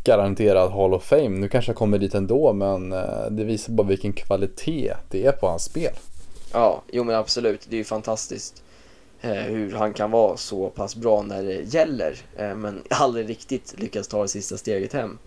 garanterad 0.05 0.73
Hall 0.73 0.95
of 0.95 1.05
Fame. 1.05 1.29
Nu 1.29 1.49
kanske 1.49 1.71
jag 1.71 1.77
kommer 1.77 1.99
dit 1.99 2.15
ändå, 2.15 2.53
men 2.53 2.93
eh, 2.93 3.27
det 3.31 3.45
visar 3.45 3.73
bara 3.73 3.87
vilken 3.87 4.13
kvalitet 4.13 4.95
det 5.11 5.27
är 5.27 5.33
på 5.33 5.47
hans 5.47 5.65
spel. 5.65 5.93
Ja, 6.53 6.83
jo 6.93 7.05
men 7.05 7.17
absolut. 7.17 7.67
Det 7.69 7.77
är 7.77 7.79
ju 7.79 7.85
fantastiskt 7.85 8.63
eh, 9.21 9.33
hur 9.33 9.73
han 9.73 9.93
kan 9.93 10.11
vara 10.11 10.37
så 10.37 10.71
pass 10.71 10.97
bra 10.97 11.23
när 11.23 11.43
det 11.43 11.75
gäller, 11.75 12.17
eh, 12.37 12.55
men 12.55 12.83
aldrig 12.91 13.29
riktigt 13.29 13.75
lyckas 13.79 14.09
ta 14.09 14.23
det 14.23 14.29
sista 14.29 14.57
steget 14.57 14.93
hem. 14.93 15.19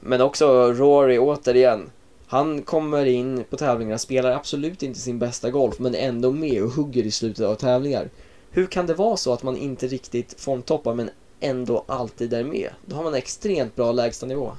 Men 0.00 0.20
också 0.20 0.72
Rory 0.72 1.18
återigen. 1.18 1.90
Han 2.26 2.62
kommer 2.62 3.06
in 3.06 3.44
på 3.50 3.56
tävlingarna, 3.56 3.98
spelar 3.98 4.30
absolut 4.30 4.82
inte 4.82 5.00
sin 5.00 5.18
bästa 5.18 5.50
golf, 5.50 5.78
men 5.78 5.94
är 5.94 6.08
ändå 6.08 6.32
med 6.32 6.62
och 6.62 6.70
hugger 6.70 7.02
i 7.02 7.10
slutet 7.10 7.46
av 7.46 7.54
tävlingar. 7.54 8.10
Hur 8.50 8.66
kan 8.66 8.86
det 8.86 8.94
vara 8.94 9.16
så 9.16 9.32
att 9.32 9.42
man 9.42 9.56
inte 9.56 9.86
riktigt 9.86 10.40
formtoppar, 10.40 10.94
men 10.94 11.10
ändå 11.40 11.84
alltid 11.88 12.32
är 12.32 12.44
med? 12.44 12.70
Då 12.86 12.96
har 12.96 13.02
man 13.02 13.12
en 13.12 13.18
extremt 13.18 13.76
bra 13.76 13.92
lägstanivå. 13.92 14.52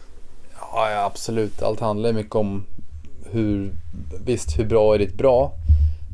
Ja, 0.59 0.91
ja, 0.91 1.05
absolut. 1.05 1.61
Allt 1.61 1.79
handlar 1.79 2.13
mycket 2.13 2.35
om 2.35 2.65
hur, 3.31 3.71
visst, 4.25 4.59
hur 4.59 4.65
bra 4.65 4.93
är 4.93 4.99
ditt 4.99 5.13
bra? 5.13 5.51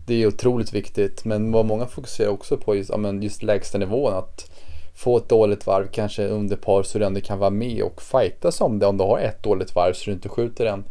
Det 0.08 0.24
är 0.24 0.28
otroligt 0.28 0.74
viktigt, 0.74 1.26
men 1.26 1.52
vad 1.52 1.66
många 1.66 1.86
fokuserar 1.86 2.30
också 2.30 2.58
på 2.58 2.76
just, 2.76 2.90
ja, 2.90 2.98
men 2.98 3.22
just 3.22 3.44
lägstanivån. 3.44 4.14
Att 4.14 4.52
få 4.96 5.18
ett 5.18 5.30
dåligt 5.30 5.68
varv 5.68 5.88
kanske 5.92 6.28
under 6.28 6.56
par 6.56 6.84
så 6.84 7.00
du 7.00 7.06
ändå 7.06 7.22
kan 7.22 7.40
vara 7.40 7.50
med 7.50 7.84
och 7.84 8.02
fightas 8.02 8.62
om 8.62 8.80
det. 8.80 8.86
Om 8.86 8.98
du 8.98 9.04
har 9.04 9.20
ett 9.20 9.44
dåligt 9.44 9.76
varv 9.76 9.94
så 9.94 10.06
du 10.06 10.12
inte 10.12 10.30
skjuter 10.30 10.66
en 10.66 10.84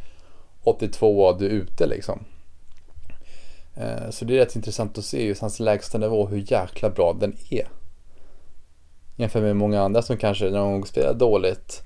82 0.64 1.24
och 1.24 1.38
du 1.38 1.46
är 1.46 1.50
ute 1.50 1.86
liksom. 1.86 2.24
Eh, 3.76 4.10
så 4.10 4.24
det 4.24 4.34
är 4.34 4.38
rätt 4.38 4.56
intressant 4.56 4.98
att 4.98 5.04
se 5.04 5.26
just 5.26 5.40
hans 5.40 5.60
lägsta 5.60 5.98
nivå, 5.98 6.26
hur 6.26 6.52
jäkla 6.52 6.90
bra 6.90 7.16
den 7.20 7.36
är. 7.50 7.68
Jämfört 9.16 9.42
med 9.42 9.56
många 9.56 9.82
andra 9.82 10.02
som 10.02 10.16
kanske 10.16 10.44
när 10.44 10.58
de 10.58 10.86
spelar 10.86 11.14
dåligt, 11.14 11.82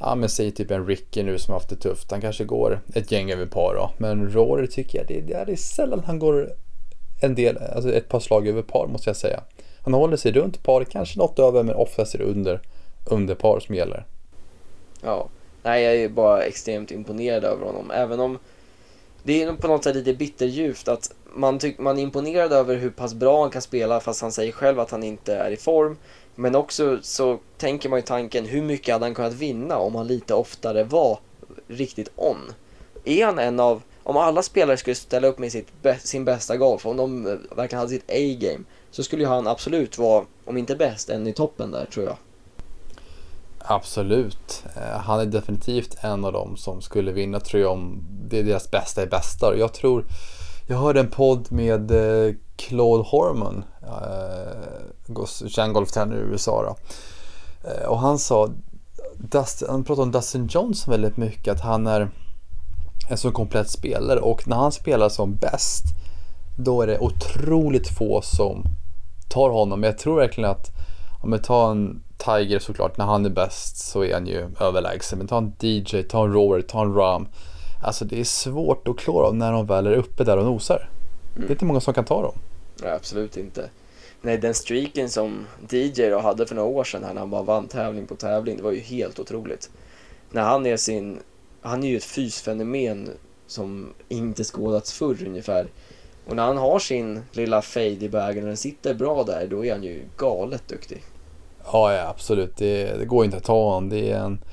ja 0.00 0.14
men 0.14 0.28
säg 0.28 0.50
typ 0.50 0.70
en 0.70 0.86
Ricky 0.86 1.22
nu 1.22 1.38
som 1.38 1.52
har 1.52 1.60
haft 1.60 1.68
det 1.68 1.76
tufft, 1.76 2.10
han 2.10 2.20
kanske 2.20 2.44
går 2.44 2.80
ett 2.94 3.12
gäng 3.12 3.30
över 3.30 3.46
par 3.46 3.74
då. 3.74 3.90
Men 3.98 4.30
Rory 4.32 4.66
tycker 4.66 4.98
jag, 4.98 5.06
det, 5.08 5.20
det 5.20 5.52
är 5.52 5.56
sällan 5.56 6.02
han 6.06 6.18
går 6.18 6.52
en 7.22 7.34
del, 7.34 7.58
alltså 7.58 7.92
ett 7.92 8.08
par 8.08 8.20
slag 8.20 8.48
över 8.48 8.62
par 8.62 8.86
måste 8.86 9.10
jag 9.10 9.16
säga. 9.16 9.40
Han 9.84 9.94
håller 9.94 10.16
sig 10.16 10.32
runt 10.32 10.62
par, 10.62 10.84
kanske 10.84 11.18
något 11.18 11.38
över 11.38 11.62
men 11.62 11.74
oftast 11.74 12.14
är 12.14 12.18
det 12.18 12.24
under, 12.24 12.60
under 13.04 13.34
par 13.34 13.60
som 13.60 13.74
gäller. 13.74 14.04
Ja, 15.02 15.28
nej 15.62 15.82
jag 15.82 15.96
är 15.96 16.08
bara 16.08 16.42
extremt 16.42 16.90
imponerad 16.90 17.44
över 17.44 17.66
honom. 17.66 17.90
Även 17.90 18.20
om 18.20 18.38
det 19.22 19.42
är 19.42 19.52
på 19.52 19.68
något 19.68 19.84
sätt 19.84 19.96
lite 19.96 20.14
bitterljuvt 20.14 20.88
att 20.88 21.14
man, 21.34 21.58
tyck, 21.58 21.78
man 21.78 21.98
är 21.98 22.02
imponerad 22.02 22.52
över 22.52 22.76
hur 22.76 22.90
pass 22.90 23.14
bra 23.14 23.40
han 23.40 23.50
kan 23.50 23.62
spela 23.62 24.00
fast 24.00 24.22
han 24.22 24.32
säger 24.32 24.52
själv 24.52 24.80
att 24.80 24.90
han 24.90 25.02
inte 25.02 25.34
är 25.34 25.50
i 25.50 25.56
form. 25.56 25.96
Men 26.40 26.54
också 26.54 26.98
så 27.02 27.38
tänker 27.58 27.88
man 27.88 27.98
ju 27.98 28.02
tanken 28.02 28.44
hur 28.44 28.62
mycket 28.62 28.94
hade 28.94 29.04
han 29.04 29.14
kunnat 29.14 29.32
vinna 29.32 29.78
om 29.78 29.94
han 29.94 30.06
lite 30.06 30.34
oftare 30.34 30.84
var 30.84 31.18
riktigt 31.68 32.08
on. 32.16 32.52
är 33.04 33.26
han 33.26 33.38
en 33.38 33.60
av, 33.60 33.82
om 34.02 34.16
alla 34.16 34.42
spelare 34.42 34.76
skulle 34.76 34.94
ställa 34.94 35.26
upp 35.26 35.38
med 35.38 35.52
sitt, 35.52 35.68
sin 35.98 36.24
bästa 36.24 36.56
golf, 36.56 36.86
om 36.86 36.96
de 36.96 37.26
eh, 37.26 37.56
verkligen 37.56 37.78
hade 37.78 37.90
sitt 37.90 38.10
A-game, 38.10 38.64
så 38.90 39.02
skulle 39.02 39.22
ju 39.22 39.28
han 39.28 39.46
absolut 39.46 39.98
vara, 39.98 40.24
om 40.44 40.56
inte 40.56 40.76
bäst, 40.76 41.10
en 41.10 41.26
i 41.26 41.32
toppen 41.32 41.70
där 41.70 41.84
tror 41.84 42.06
jag. 42.06 42.16
Absolut. 43.58 44.64
Eh, 44.76 44.98
han 44.98 45.20
är 45.20 45.26
definitivt 45.26 45.96
en 46.00 46.24
av 46.24 46.32
dem 46.32 46.56
som 46.56 46.82
skulle 46.82 47.12
vinna 47.12 47.40
tror 47.40 47.62
jag 47.62 47.72
om 47.72 48.02
det 48.30 48.38
är 48.38 48.44
deras 48.44 48.70
bästa 48.70 49.02
är 49.02 49.06
bästa. 49.06 49.56
Jag 49.56 49.72
tror, 49.72 50.04
jag 50.68 50.76
hörde 50.76 51.00
en 51.00 51.10
podd 51.10 51.52
med 51.52 51.90
eh, 51.90 52.34
Claude 52.56 53.04
Horman, 53.08 53.64
Eh, 53.82 55.48
känd 55.48 55.74
golftränare 55.74 56.18
i 56.18 56.22
USA 56.22 56.62
då. 56.62 56.76
Eh, 57.70 57.88
och 57.88 57.98
han 57.98 58.18
sa, 58.18 58.48
Dustin, 59.14 59.68
han 59.70 59.84
pratade 59.84 60.02
om 60.02 60.12
Dustin 60.12 60.46
Johnson 60.46 60.90
väldigt 60.90 61.16
mycket, 61.16 61.54
att 61.54 61.60
han 61.60 61.86
är 61.86 62.10
en 63.10 63.18
så 63.18 63.30
komplett 63.30 63.70
spelare 63.70 64.20
och 64.20 64.48
när 64.48 64.56
han 64.56 64.72
spelar 64.72 65.08
som 65.08 65.34
bäst 65.34 65.84
då 66.56 66.82
är 66.82 66.86
det 66.86 66.98
otroligt 66.98 67.88
få 67.88 68.20
som 68.22 68.64
tar 69.28 69.50
honom. 69.50 69.80
Men 69.80 69.88
jag 69.90 69.98
tror 69.98 70.16
verkligen 70.16 70.50
att 70.50 70.70
om 71.22 71.32
jag 71.32 71.44
tar 71.44 71.70
en 71.70 72.02
Tiger 72.18 72.58
såklart, 72.58 72.96
när 72.96 73.04
han 73.04 73.26
är 73.26 73.30
bäst 73.30 73.76
så 73.76 74.04
är 74.04 74.14
han 74.14 74.26
ju 74.26 74.48
överlägsen. 74.60 75.18
Men 75.18 75.26
ta 75.26 75.38
en 75.38 75.52
DJ, 75.60 76.02
ta 76.02 76.24
en 76.24 76.32
Robert, 76.32 76.68
ta 76.68 76.82
en 76.82 76.94
Ram. 76.94 77.28
Alltså 77.82 78.04
det 78.04 78.20
är 78.20 78.24
svårt 78.24 78.88
att 78.88 78.98
klara 78.98 79.32
när 79.32 79.52
de 79.52 79.66
väl 79.66 79.86
är 79.86 79.92
uppe 79.92 80.24
där 80.24 80.36
och 80.36 80.44
nosar. 80.44 80.88
Mm. 81.36 81.46
Det 81.46 81.52
är 81.52 81.54
inte 81.54 81.64
många 81.64 81.80
som 81.80 81.94
kan 81.94 82.04
ta 82.04 82.22
dem. 82.22 82.34
Nej, 82.82 82.92
absolut 82.92 83.36
inte. 83.36 83.70
Nej, 84.22 84.38
den 84.38 84.54
streaken 84.54 85.08
som 85.08 85.46
DJ 85.70 86.10
då 86.10 86.18
hade 86.18 86.46
för 86.46 86.54
några 86.54 86.68
år 86.68 86.84
sedan 86.84 87.02
när 87.02 87.20
han 87.20 87.30
bara 87.30 87.42
vann 87.42 87.68
tävling 87.68 88.06
på 88.06 88.16
tävling, 88.16 88.56
det 88.56 88.62
var 88.62 88.72
ju 88.72 88.80
helt 88.80 89.18
otroligt. 89.18 89.70
När 90.30 90.42
han 90.42 90.66
är 90.66 90.76
sin, 90.76 91.18
han 91.60 91.84
är 91.84 91.88
ju 91.88 91.96
ett 91.96 92.04
fysfenomen 92.04 93.10
som 93.46 93.94
inte 94.08 94.44
skådats 94.44 94.92
förr 94.92 95.16
ungefär. 95.26 95.66
Och 96.26 96.36
när 96.36 96.42
han 96.42 96.56
har 96.56 96.78
sin 96.78 97.22
lilla 97.32 97.62
fade 97.62 98.04
i 98.04 98.08
bagen 98.08 98.42
och 98.42 98.48
den 98.48 98.56
sitter 98.56 98.94
bra 98.94 99.24
där, 99.24 99.46
då 99.46 99.64
är 99.64 99.72
han 99.72 99.82
ju 99.82 100.02
galet 100.16 100.68
duktig. 100.68 101.02
Ja, 101.72 101.92
ja 101.94 102.08
absolut. 102.08 102.56
Det, 102.56 102.98
det 102.98 103.04
går 103.04 103.24
inte 103.24 103.36
att 103.36 103.44
ta 103.44 103.64
honom. 103.64 103.88
Det 103.88 104.10
är 104.10 104.18
en, 104.18 104.44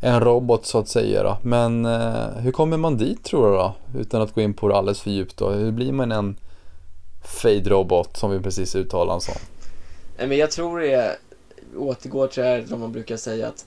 en 0.00 0.20
robot 0.20 0.66
så 0.66 0.78
att 0.78 0.88
säga. 0.88 1.22
Då. 1.22 1.36
Men 1.42 1.84
eh, 1.84 2.28
hur 2.36 2.52
kommer 2.52 2.76
man 2.76 2.96
dit 2.96 3.24
tror 3.24 3.50
du 3.50 3.56
då? 3.56 3.74
Utan 3.98 4.22
att 4.22 4.34
gå 4.34 4.40
in 4.40 4.54
på 4.54 4.68
det 4.68 4.76
alldeles 4.76 5.00
för 5.00 5.10
djupt 5.10 5.36
då. 5.36 5.50
Hur 5.50 5.72
blir 5.72 5.92
man 5.92 6.12
en 6.12 6.36
fade-robot 7.24 8.16
som 8.16 8.30
vi 8.30 8.40
precis 8.40 8.74
uttalade 8.74 9.16
en 9.16 9.20
sån? 9.20 9.34
Men 10.18 10.38
jag 10.38 10.50
tror 10.50 10.80
det 10.80 11.18
återgår 11.76 12.26
till 12.26 12.42
det 12.42 12.48
här 12.48 12.64
som 12.68 12.80
man 12.80 12.92
brukar 12.92 13.16
säga 13.16 13.48
att 13.48 13.66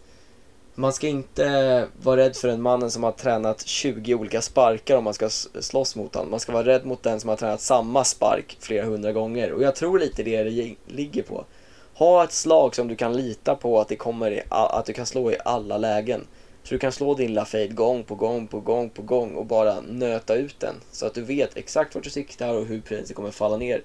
man 0.76 0.94
ska 0.94 1.08
inte 1.08 1.88
vara 2.02 2.18
rädd 2.18 2.36
för 2.36 2.48
en 2.48 2.62
mannen 2.62 2.92
som 2.92 3.04
har 3.04 3.12
tränat 3.12 3.68
20 3.68 4.16
olika 4.16 4.42
sparkar 4.42 4.98
om 4.98 5.04
man 5.04 5.14
ska 5.14 5.30
slåss 5.60 5.96
mot 5.96 6.16
honom. 6.16 6.32
Man 6.32 6.40
ska 6.40 6.52
vara 6.52 6.66
rädd 6.66 6.86
mot 6.86 7.04
den 7.04 7.20
som 7.20 7.30
har 7.30 7.36
tränat 7.36 7.62
samma 7.62 8.04
spark 8.04 8.58
flera 8.60 8.86
hundra 8.86 9.12
gånger. 9.12 9.52
Och 9.52 9.64
jag 9.64 9.76
tror 9.76 10.00
lite 10.00 10.24
det 10.24 10.44
det 10.44 10.76
ligger 10.88 11.24
på. 11.24 11.46
Ha 11.94 12.24
ett 12.24 12.32
slag 12.32 12.76
som 12.76 12.88
du 12.88 12.96
kan 12.96 13.18
lita 13.18 13.56
på 13.56 13.80
att, 13.80 13.88
det 13.88 13.96
kommer 13.96 14.32
i, 14.32 14.42
att 14.50 14.86
du 14.86 14.94
kan 14.94 15.06
slå 15.06 15.32
i 15.32 15.38
alla 15.46 15.78
lägen. 15.78 16.28
Så 16.64 16.74
du 16.74 16.80
kan 16.80 16.92
slå 16.92 17.16
din 17.16 17.34
lafade 17.34 17.68
gång 17.68 18.04
på 18.04 18.16
gång 18.16 18.48
på 18.48 18.60
gång 18.60 18.90
på 18.90 19.02
gång 19.02 19.36
och 19.36 19.46
bara 19.46 19.82
nöta 19.82 20.36
ut 20.36 20.60
den. 20.60 20.76
Så 20.92 21.06
att 21.06 21.14
du 21.14 21.22
vet 21.22 21.58
exakt 21.58 21.96
vart 21.96 22.04
du 22.04 22.10
siktar 22.10 22.54
och 22.54 22.66
hur 22.66 22.82
priset 22.82 23.16
kommer 23.16 23.32
falla 23.32 23.58
ner. 23.58 23.82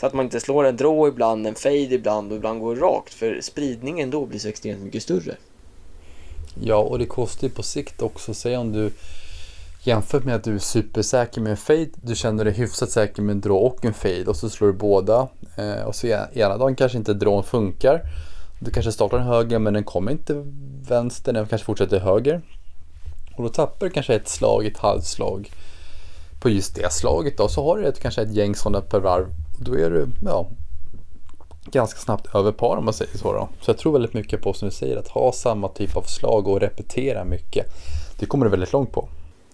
Så 0.00 0.06
att 0.06 0.12
man 0.12 0.24
inte 0.24 0.40
slår 0.40 0.64
en 0.64 0.76
draw 0.76 1.08
ibland, 1.08 1.46
en 1.46 1.54
fade 1.54 1.74
ibland 1.74 2.30
och 2.32 2.36
ibland 2.36 2.60
går 2.60 2.76
rakt. 2.76 3.14
För 3.14 3.40
spridningen 3.40 4.10
då 4.10 4.26
blir 4.26 4.38
så 4.38 4.48
extremt 4.48 4.82
mycket 4.82 5.02
större. 5.02 5.36
Ja, 6.62 6.76
och 6.76 6.98
det 6.98 7.06
kostar 7.06 7.48
ju 7.48 7.54
på 7.54 7.62
sikt 7.62 8.02
också. 8.02 8.34
Säg 8.34 8.56
om 8.56 8.72
du 8.72 8.90
jämfört 9.82 10.24
med 10.24 10.34
att 10.34 10.44
du 10.44 10.54
är 10.54 10.58
supersäker 10.58 11.40
med 11.40 11.50
en 11.50 11.56
fade, 11.56 11.90
du 12.02 12.14
känner 12.14 12.44
dig 12.44 12.54
hyfsat 12.54 12.90
säker 12.90 13.22
med 13.22 13.32
en 13.32 13.40
draw 13.40 13.66
och 13.66 13.84
en 13.84 13.94
fade 13.94 14.26
och 14.26 14.36
så 14.36 14.50
slår 14.50 14.68
du 14.68 14.74
båda. 14.74 15.28
Eh, 15.56 15.82
och 15.82 15.94
så 15.94 16.06
ena 16.32 16.56
dagen 16.56 16.76
kanske 16.76 16.98
inte 16.98 17.14
drawn 17.14 17.44
funkar. 17.44 18.00
Du 18.62 18.70
kanske 18.70 18.92
startar 18.92 19.18
den 19.18 19.26
höger 19.26 19.58
men 19.58 19.74
den 19.74 19.84
kommer 19.84 20.12
inte 20.12 20.44
vänster, 20.88 21.32
den 21.32 21.46
kanske 21.46 21.64
fortsätter 21.64 22.00
höger. 22.00 22.42
Och 23.36 23.42
då 23.42 23.48
tappar 23.48 23.86
du 23.86 23.92
kanske 23.92 24.14
ett 24.14 24.28
slag, 24.28 24.66
ett 24.66 24.78
halvslag 24.78 25.50
på 26.40 26.50
just 26.50 26.74
det 26.74 26.92
slaget 26.92 27.38
då. 27.38 27.48
Så 27.48 27.64
har 27.64 27.78
du 27.78 27.86
ett, 27.86 28.00
kanske 28.00 28.22
ett 28.22 28.34
gäng 28.34 28.54
sådana 28.54 28.80
per 28.80 29.00
varv. 29.00 29.26
Då 29.58 29.74
är 29.74 29.90
du 29.90 30.06
ja, 30.24 30.48
ganska 31.64 32.00
snabbt 32.00 32.34
över 32.34 32.52
par 32.52 32.76
om 32.76 32.84
man 32.84 32.94
säger 32.94 33.18
så. 33.18 33.32
Då. 33.32 33.48
Så 33.60 33.70
jag 33.70 33.78
tror 33.78 33.92
väldigt 33.92 34.14
mycket 34.14 34.42
på 34.42 34.52
som 34.52 34.68
du 34.68 34.74
säger, 34.74 34.96
att 34.96 35.08
ha 35.08 35.32
samma 35.32 35.68
typ 35.68 35.96
av 35.96 36.02
slag 36.02 36.48
och 36.48 36.60
repetera 36.60 37.24
mycket. 37.24 37.66
Det 38.18 38.26
kommer 38.26 38.44
du 38.44 38.50
väldigt 38.50 38.72
långt 38.72 38.92
på. 38.92 39.08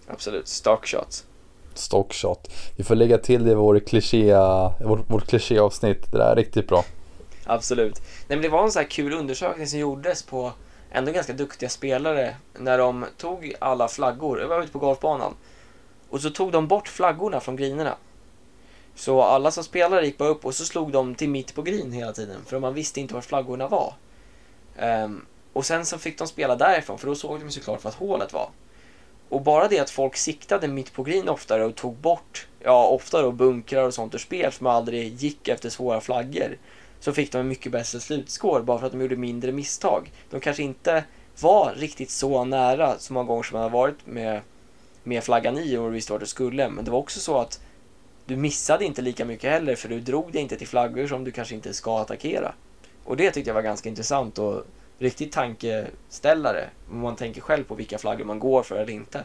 Absolut, 0.06 0.48
stockshot. 0.48 1.24
Stockshot. 1.74 2.50
Vi 2.76 2.84
får 2.84 2.94
lägga 2.94 3.18
till 3.18 3.44
det 3.44 3.50
i 3.50 3.54
vår 3.54 3.78
kliché, 3.78 4.34
vårt, 4.84 5.10
vårt 5.10 5.26
klichéavsnitt. 5.26 6.12
Det 6.12 6.18
där 6.18 6.32
är 6.32 6.36
riktigt 6.36 6.68
bra. 6.68 6.84
Absolut. 7.46 7.98
Nej, 7.98 8.38
men 8.38 8.42
det 8.42 8.48
var 8.48 8.62
en 8.62 8.72
sån 8.72 8.80
här 8.80 8.90
kul 8.90 9.12
undersökning 9.12 9.66
som 9.66 9.78
gjordes 9.78 10.22
på 10.22 10.52
ändå 10.90 11.12
ganska 11.12 11.32
duktiga 11.32 11.68
spelare 11.68 12.36
när 12.54 12.78
de 12.78 13.06
tog 13.16 13.54
alla 13.58 13.88
flaggor, 13.88 14.40
jag 14.40 14.48
var 14.48 14.62
ute 14.62 14.72
på 14.72 14.78
golfbanan, 14.78 15.34
och 16.10 16.20
så 16.20 16.30
tog 16.30 16.52
de 16.52 16.68
bort 16.68 16.88
flaggorna 16.88 17.40
från 17.40 17.56
grinerna. 17.56 17.96
Så 18.94 19.22
alla 19.22 19.50
som 19.50 19.64
spelade 19.64 20.06
gick 20.06 20.18
bara 20.18 20.28
upp 20.28 20.44
och 20.44 20.54
så 20.54 20.64
slog 20.64 20.92
de 20.92 21.14
till 21.14 21.28
mitt 21.28 21.54
på 21.54 21.62
green 21.62 21.92
hela 21.92 22.12
tiden, 22.12 22.44
för 22.46 22.58
man 22.58 22.74
visste 22.74 23.00
inte 23.00 23.14
var 23.14 23.20
flaggorna 23.20 23.68
var. 23.68 23.94
Um, 24.78 25.26
och 25.52 25.66
sen 25.66 25.86
så 25.86 25.98
fick 25.98 26.18
de 26.18 26.28
spela 26.28 26.56
därifrån, 26.56 26.98
för 26.98 27.06
då 27.06 27.14
såg 27.14 27.40
de 27.40 27.50
såklart 27.50 27.84
vart 27.84 27.94
hålet 27.94 28.32
var. 28.32 28.48
Och 29.28 29.42
bara 29.42 29.68
det 29.68 29.78
att 29.78 29.90
folk 29.90 30.16
siktade 30.16 30.68
mitt 30.68 30.92
på 30.92 31.02
green 31.02 31.28
oftare 31.28 31.64
och 31.64 31.74
tog 31.74 31.94
bort, 31.94 32.46
ja 32.60 32.86
ofta 32.86 33.22
då 33.22 33.32
bunkrar 33.32 33.82
och 33.82 33.94
sånt 33.94 34.14
ur 34.14 34.18
spel 34.18 34.52
som 34.52 34.66
aldrig 34.66 35.14
gick 35.14 35.48
efter 35.48 35.70
svåra 35.70 36.00
flaggor 36.00 36.56
så 37.00 37.12
fick 37.12 37.32
de 37.32 37.38
en 37.38 37.48
mycket 37.48 37.72
bättre 37.72 38.00
slutskår 38.00 38.60
bara 38.62 38.78
för 38.78 38.86
att 38.86 38.92
de 38.92 39.00
gjorde 39.00 39.16
mindre 39.16 39.52
misstag. 39.52 40.12
De 40.30 40.40
kanske 40.40 40.62
inte 40.62 41.04
var 41.40 41.74
riktigt 41.76 42.10
så 42.10 42.44
nära 42.44 42.98
så 42.98 43.12
många 43.12 43.26
gånger 43.26 43.42
som 43.42 43.54
man 43.54 43.62
har 43.62 43.70
varit 43.70 44.06
med, 44.06 44.40
med 45.02 45.24
flaggan 45.24 45.58
i 45.58 45.76
och 45.76 45.94
visste 45.94 46.12
vart 46.12 46.20
du 46.20 46.26
skulle. 46.26 46.68
Men 46.68 46.84
det 46.84 46.90
var 46.90 46.98
också 46.98 47.20
så 47.20 47.38
att 47.38 47.60
du 48.26 48.36
missade 48.36 48.84
inte 48.84 49.02
lika 49.02 49.24
mycket 49.24 49.50
heller 49.50 49.76
för 49.76 49.88
du 49.88 50.00
drog 50.00 50.32
dig 50.32 50.42
inte 50.42 50.56
till 50.56 50.68
flaggor 50.68 51.06
som 51.06 51.24
du 51.24 51.30
kanske 51.30 51.54
inte 51.54 51.74
ska 51.74 52.00
attackera. 52.00 52.52
Och 53.04 53.16
det 53.16 53.30
tyckte 53.30 53.50
jag 53.50 53.54
var 53.54 53.62
ganska 53.62 53.88
intressant 53.88 54.38
och 54.38 54.62
riktigt 54.98 55.32
tankeställare. 55.32 56.64
Om 56.90 57.00
man 57.00 57.16
tänker 57.16 57.40
själv 57.40 57.64
på 57.64 57.74
vilka 57.74 57.98
flaggor 57.98 58.24
man 58.24 58.38
går 58.38 58.62
för 58.62 58.76
eller 58.76 58.92
inte. 58.92 59.24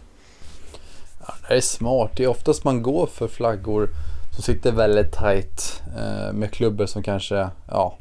Ja, 1.27 1.34
det 1.47 1.55
är 1.55 1.62
smart. 1.62 2.12
Det 2.17 2.23
är 2.23 2.27
oftast 2.27 2.63
man 2.63 2.81
går 2.81 3.07
för 3.07 3.27
flaggor 3.27 3.89
som 4.31 4.43
sitter 4.43 4.71
väldigt 4.71 5.11
tight 5.11 5.83
eh, 5.97 6.33
med 6.33 6.51
klubbor 6.51 6.85
som 6.85 7.03
kanske, 7.03 7.49
ja, 7.67 7.97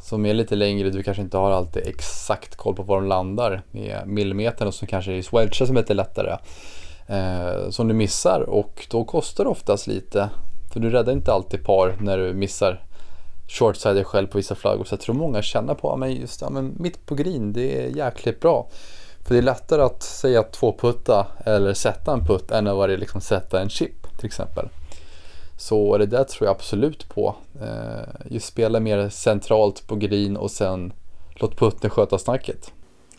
som 0.00 0.26
är 0.26 0.34
lite 0.34 0.56
längre. 0.56 0.90
Du 0.90 1.02
kanske 1.02 1.22
inte 1.22 1.36
har 1.36 1.50
alltid 1.50 1.86
exakt 1.86 2.56
koll 2.56 2.74
på 2.74 2.82
var 2.82 2.96
de 2.96 3.08
landar 3.08 3.62
med 3.70 4.02
millimeter 4.06 4.66
och 4.66 4.74
som 4.74 4.88
kanske 4.88 5.12
är 5.12 5.22
swedgar 5.22 5.66
som 5.66 5.76
är 5.76 5.80
lite 5.80 5.94
lättare. 5.94 6.36
Eh, 7.06 7.70
som 7.70 7.88
du 7.88 7.94
missar 7.94 8.40
och 8.40 8.86
då 8.90 9.04
kostar 9.04 9.44
det 9.44 9.50
oftast 9.50 9.86
lite. 9.86 10.30
För 10.72 10.80
du 10.80 10.90
räddar 10.90 11.12
inte 11.12 11.32
alltid 11.32 11.64
par 11.64 11.96
när 12.00 12.18
du 12.18 12.34
missar 12.34 12.82
shortsider 13.48 14.04
själv 14.04 14.26
på 14.26 14.38
vissa 14.38 14.54
flaggor. 14.54 14.84
Så 14.84 14.92
jag 14.92 15.00
tror 15.00 15.14
många 15.14 15.42
känner 15.42 15.74
på 15.74 15.92
att 15.92 16.10
just 16.10 16.40
ja, 16.40 16.50
men 16.50 16.74
mitt 16.78 17.06
på 17.06 17.14
green, 17.14 17.52
det 17.52 17.84
är 17.84 17.96
jäkligt 17.96 18.40
bra. 18.40 18.68
För 19.24 19.34
det 19.34 19.40
är 19.40 19.42
lättare 19.42 19.82
att 19.82 20.02
säga 20.02 20.42
två 20.42 20.76
putta 20.78 21.26
eller 21.44 21.74
sätta 21.74 22.12
en 22.12 22.26
putt 22.26 22.50
än 22.50 22.66
att 22.66 22.76
vara 22.76 22.86
liksom 22.86 23.20
sätta 23.20 23.60
en 23.60 23.68
chip 23.68 24.18
till 24.18 24.26
exempel. 24.26 24.68
Så 25.58 25.98
det 25.98 26.06
där 26.06 26.24
tror 26.24 26.46
jag 26.46 26.54
absolut 26.54 27.08
på. 27.08 27.34
Eh, 27.60 28.26
just 28.30 28.46
spela 28.46 28.80
mer 28.80 29.08
centralt 29.08 29.86
på 29.86 29.96
green 29.96 30.36
och 30.36 30.50
sen 30.50 30.92
låt 31.34 31.56
putten 31.56 31.90
sköta 31.90 32.18
snacket. 32.18 32.72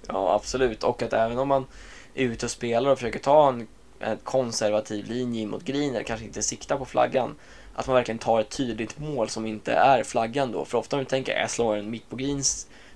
Ja, 0.08 0.34
absolut. 0.34 0.84
Och 0.84 1.02
att 1.04 1.13
även 1.13 1.39
om 1.39 1.47
man 1.47 1.65
är 2.13 2.23
ute 2.23 2.45
och 2.45 2.52
spelar 2.52 2.91
och 2.91 2.97
försöker 2.97 3.19
ta 3.19 3.49
en, 3.49 3.67
en 3.99 4.17
konservativ 4.17 5.06
linje 5.06 5.41
in 5.41 5.49
mot 5.49 5.63
green 5.63 5.95
eller 5.95 6.04
kanske 6.04 6.25
inte 6.25 6.41
sikta 6.41 6.78
på 6.78 6.86
flaggan. 6.86 7.36
Att 7.75 7.88
man 7.88 7.95
verkligen 7.95 8.19
tar 8.19 8.39
ett 8.41 8.49
tydligt 8.49 8.99
mål 8.99 9.30
som 9.30 9.45
inte 9.45 9.73
är 9.73 10.04
flaggan 10.04 10.52
då. 10.52 10.65
För 10.65 10.78
ofta 10.78 10.95
när 10.95 11.04
du 11.04 11.10
tänker 11.10 11.38
jag 11.38 11.49
slår 11.49 11.75
en 11.75 11.89
mitt 11.89 12.10
på 12.10 12.15
green 12.15 12.43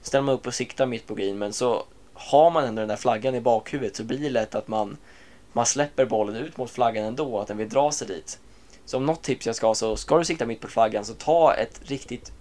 ställer 0.01 0.23
man 0.23 0.35
upp 0.35 0.47
och 0.47 0.53
siktar 0.53 0.85
mitt 0.85 1.07
på 1.07 1.15
green 1.15 1.37
men 1.37 1.53
så 1.53 1.83
har 2.13 2.51
man 2.51 2.63
ändå 2.63 2.79
den 2.79 2.89
där 2.89 2.95
flaggan 2.95 3.35
i 3.35 3.41
bakhuvudet 3.41 3.95
så 3.95 4.03
blir 4.03 4.19
det 4.19 4.29
lätt 4.29 4.55
att 4.55 4.67
man, 4.67 4.97
man 5.53 5.65
släpper 5.65 6.05
bollen 6.05 6.35
ut 6.35 6.57
mot 6.57 6.71
flaggan 6.71 7.05
ändå, 7.05 7.39
att 7.39 7.47
den 7.47 7.57
vill 7.57 7.69
dra 7.69 7.91
sig 7.91 8.07
dit. 8.07 8.39
Så 8.85 8.97
om 8.97 9.05
något 9.05 9.23
tips 9.23 9.45
jag 9.45 9.55
ska 9.55 9.67
ha 9.67 9.75
så 9.75 9.95
ska 9.95 10.17
du 10.17 10.25
sikta 10.25 10.45
mitt 10.45 10.61
på 10.61 10.67
flaggan 10.67 11.05
så 11.05 11.13
ta 11.13 11.53
ett 11.53 11.81
riktigt 11.83 12.31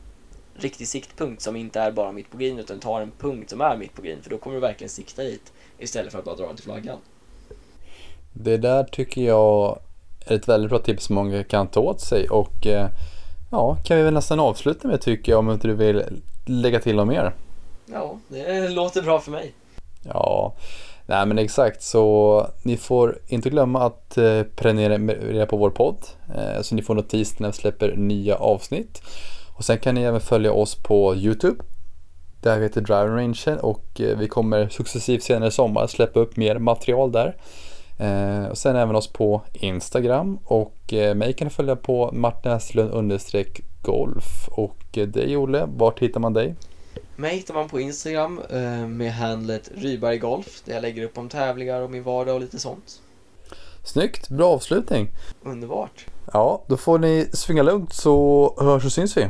riktig 0.55 0.89
siktpunkt 0.89 1.43
som 1.43 1.57
inte 1.57 1.81
är 1.81 1.93
bara 1.93 2.13
mitt 2.13 2.31
på 2.31 2.37
green 2.37 2.59
utan 2.59 2.81
ta 2.81 3.01
en 3.01 3.13
punkt 3.19 3.51
som 3.51 3.61
är 3.61 3.77
mitt 3.77 3.95
på 3.95 4.03
green 4.03 4.23
för 4.23 4.31
då 4.31 4.39
kommer 4.39 4.55
du 4.55 4.61
verkligen 4.61 4.91
sikta 4.91 5.23
dit 5.23 5.53
istället 5.79 6.13
för 6.13 6.19
att 6.19 6.25
bara 6.25 6.37
dra 6.37 6.47
den 6.47 6.57
till 6.57 6.65
flaggan. 6.65 6.99
Det 8.33 8.57
där 8.57 8.85
tycker 8.85 9.23
jag 9.23 9.79
är 10.27 10.35
ett 10.35 10.49
väldigt 10.49 10.71
bra 10.71 10.79
tips 10.79 11.05
som 11.05 11.15
många 11.15 11.45
kan 11.45 11.69
ta 11.69 11.81
åt 11.81 12.01
sig 12.01 12.29
och 12.29 12.67
eh, 12.67 12.89
ja, 13.51 13.77
kan 13.85 13.97
vi 13.97 14.03
väl 14.03 14.15
nästan 14.15 14.41
avsluta 14.41 14.89
med 14.89 15.01
tycker 15.01 15.33
jag 15.33 15.39
om 15.39 15.51
inte 15.51 15.69
du 15.69 15.75
vill 15.75 16.05
lägga 16.47 16.81
till 16.81 16.97
något 16.97 17.09
mer. 17.09 17.35
Ja, 17.87 18.19
det 18.29 18.69
låter 18.69 19.03
bra 19.03 19.21
för 19.21 19.31
mig. 19.31 19.53
Ja, 20.03 20.55
Nej 21.07 21.27
men 21.27 21.39
exakt 21.39 21.83
så 21.83 22.47
ni 22.63 22.77
får 22.77 23.19
inte 23.27 23.51
glömma 23.51 23.83
att 23.83 24.19
eh, 24.19 24.43
prenumerera 24.43 25.47
på 25.47 25.57
vår 25.57 25.71
podd 25.71 25.97
eh, 26.35 26.63
så 26.63 26.75
ni 26.75 26.83
får 26.83 26.95
notis 26.95 27.39
när 27.39 27.49
vi 27.49 27.53
släpper 27.53 27.97
nya 27.97 28.37
avsnitt. 28.37 29.03
Och 29.57 29.65
sen 29.65 29.79
kan 29.79 29.95
ni 29.95 30.03
även 30.03 30.21
följa 30.21 30.53
oss 30.53 30.75
på 30.75 31.15
Youtube. 31.15 31.65
Där 32.41 32.57
vi 32.59 32.63
heter 32.63 32.81
Driving 32.81 33.17
Range 33.17 33.61
och 33.63 34.01
eh, 34.01 34.19
vi 34.19 34.29
kommer 34.29 34.69
successivt 34.69 35.23
senare 35.23 35.49
i 35.49 35.53
sommar 35.53 35.87
släppa 35.87 36.21
upp 36.21 36.37
mer 36.37 36.59
material 36.59 37.13
där. 37.13 37.37
Eh, 37.99 38.47
och 38.47 38.59
sen 38.59 38.77
även 38.77 38.97
oss 38.97 39.13
på 39.13 39.43
Instagram 39.53 40.39
och 40.45 40.93
eh, 40.93 41.15
mig 41.15 41.33
kan 41.33 41.47
ni 41.47 41.51
följa 41.51 41.77
på 41.77 42.11
martinastlund 42.13 43.21
golf 43.83 44.49
Och 44.49 44.99
eh, 44.99 45.07
dig 45.07 45.37
Olle, 45.37 45.69
vart 45.77 45.99
hittar 45.99 46.21
man 46.21 46.33
dig? 46.33 46.55
Mig 47.23 47.37
hittar 47.37 47.55
man 47.55 47.69
på 47.69 47.81
Instagram 47.81 48.41
eh, 48.51 48.87
med 48.87 49.13
handlet 49.13 49.71
Ryberg 49.75 50.19
Golf 50.19 50.63
där 50.65 50.75
jag 50.75 50.83
lägger 50.83 51.05
upp 51.05 51.19
om 51.19 51.29
tävlingar 51.29 51.81
och 51.81 51.91
min 51.91 52.03
vardag 52.03 52.35
och 52.35 52.41
lite 52.41 52.59
sånt. 52.59 53.03
Snyggt, 53.85 54.29
bra 54.29 54.51
avslutning. 54.51 55.09
Underbart. 55.43 56.07
Ja, 56.33 56.63
då 56.67 56.77
får 56.77 56.99
ni 56.99 57.29
svinga 57.33 57.63
lugnt 57.63 57.93
så 57.93 58.55
hörs 58.61 58.85
och 58.85 58.93
syns 58.93 59.17
vi. 59.17 59.29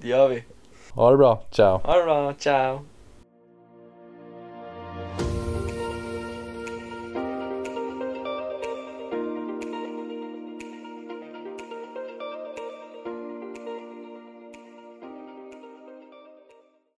Det 0.00 0.08
gör 0.08 0.28
vi. 0.28 0.44
Ha 0.90 1.10
det 1.10 1.16
bra, 1.16 1.42
ciao. 1.50 1.78
Ha 1.78 1.96
det 1.96 2.04
bra, 2.04 2.34
ciao. 2.38 2.80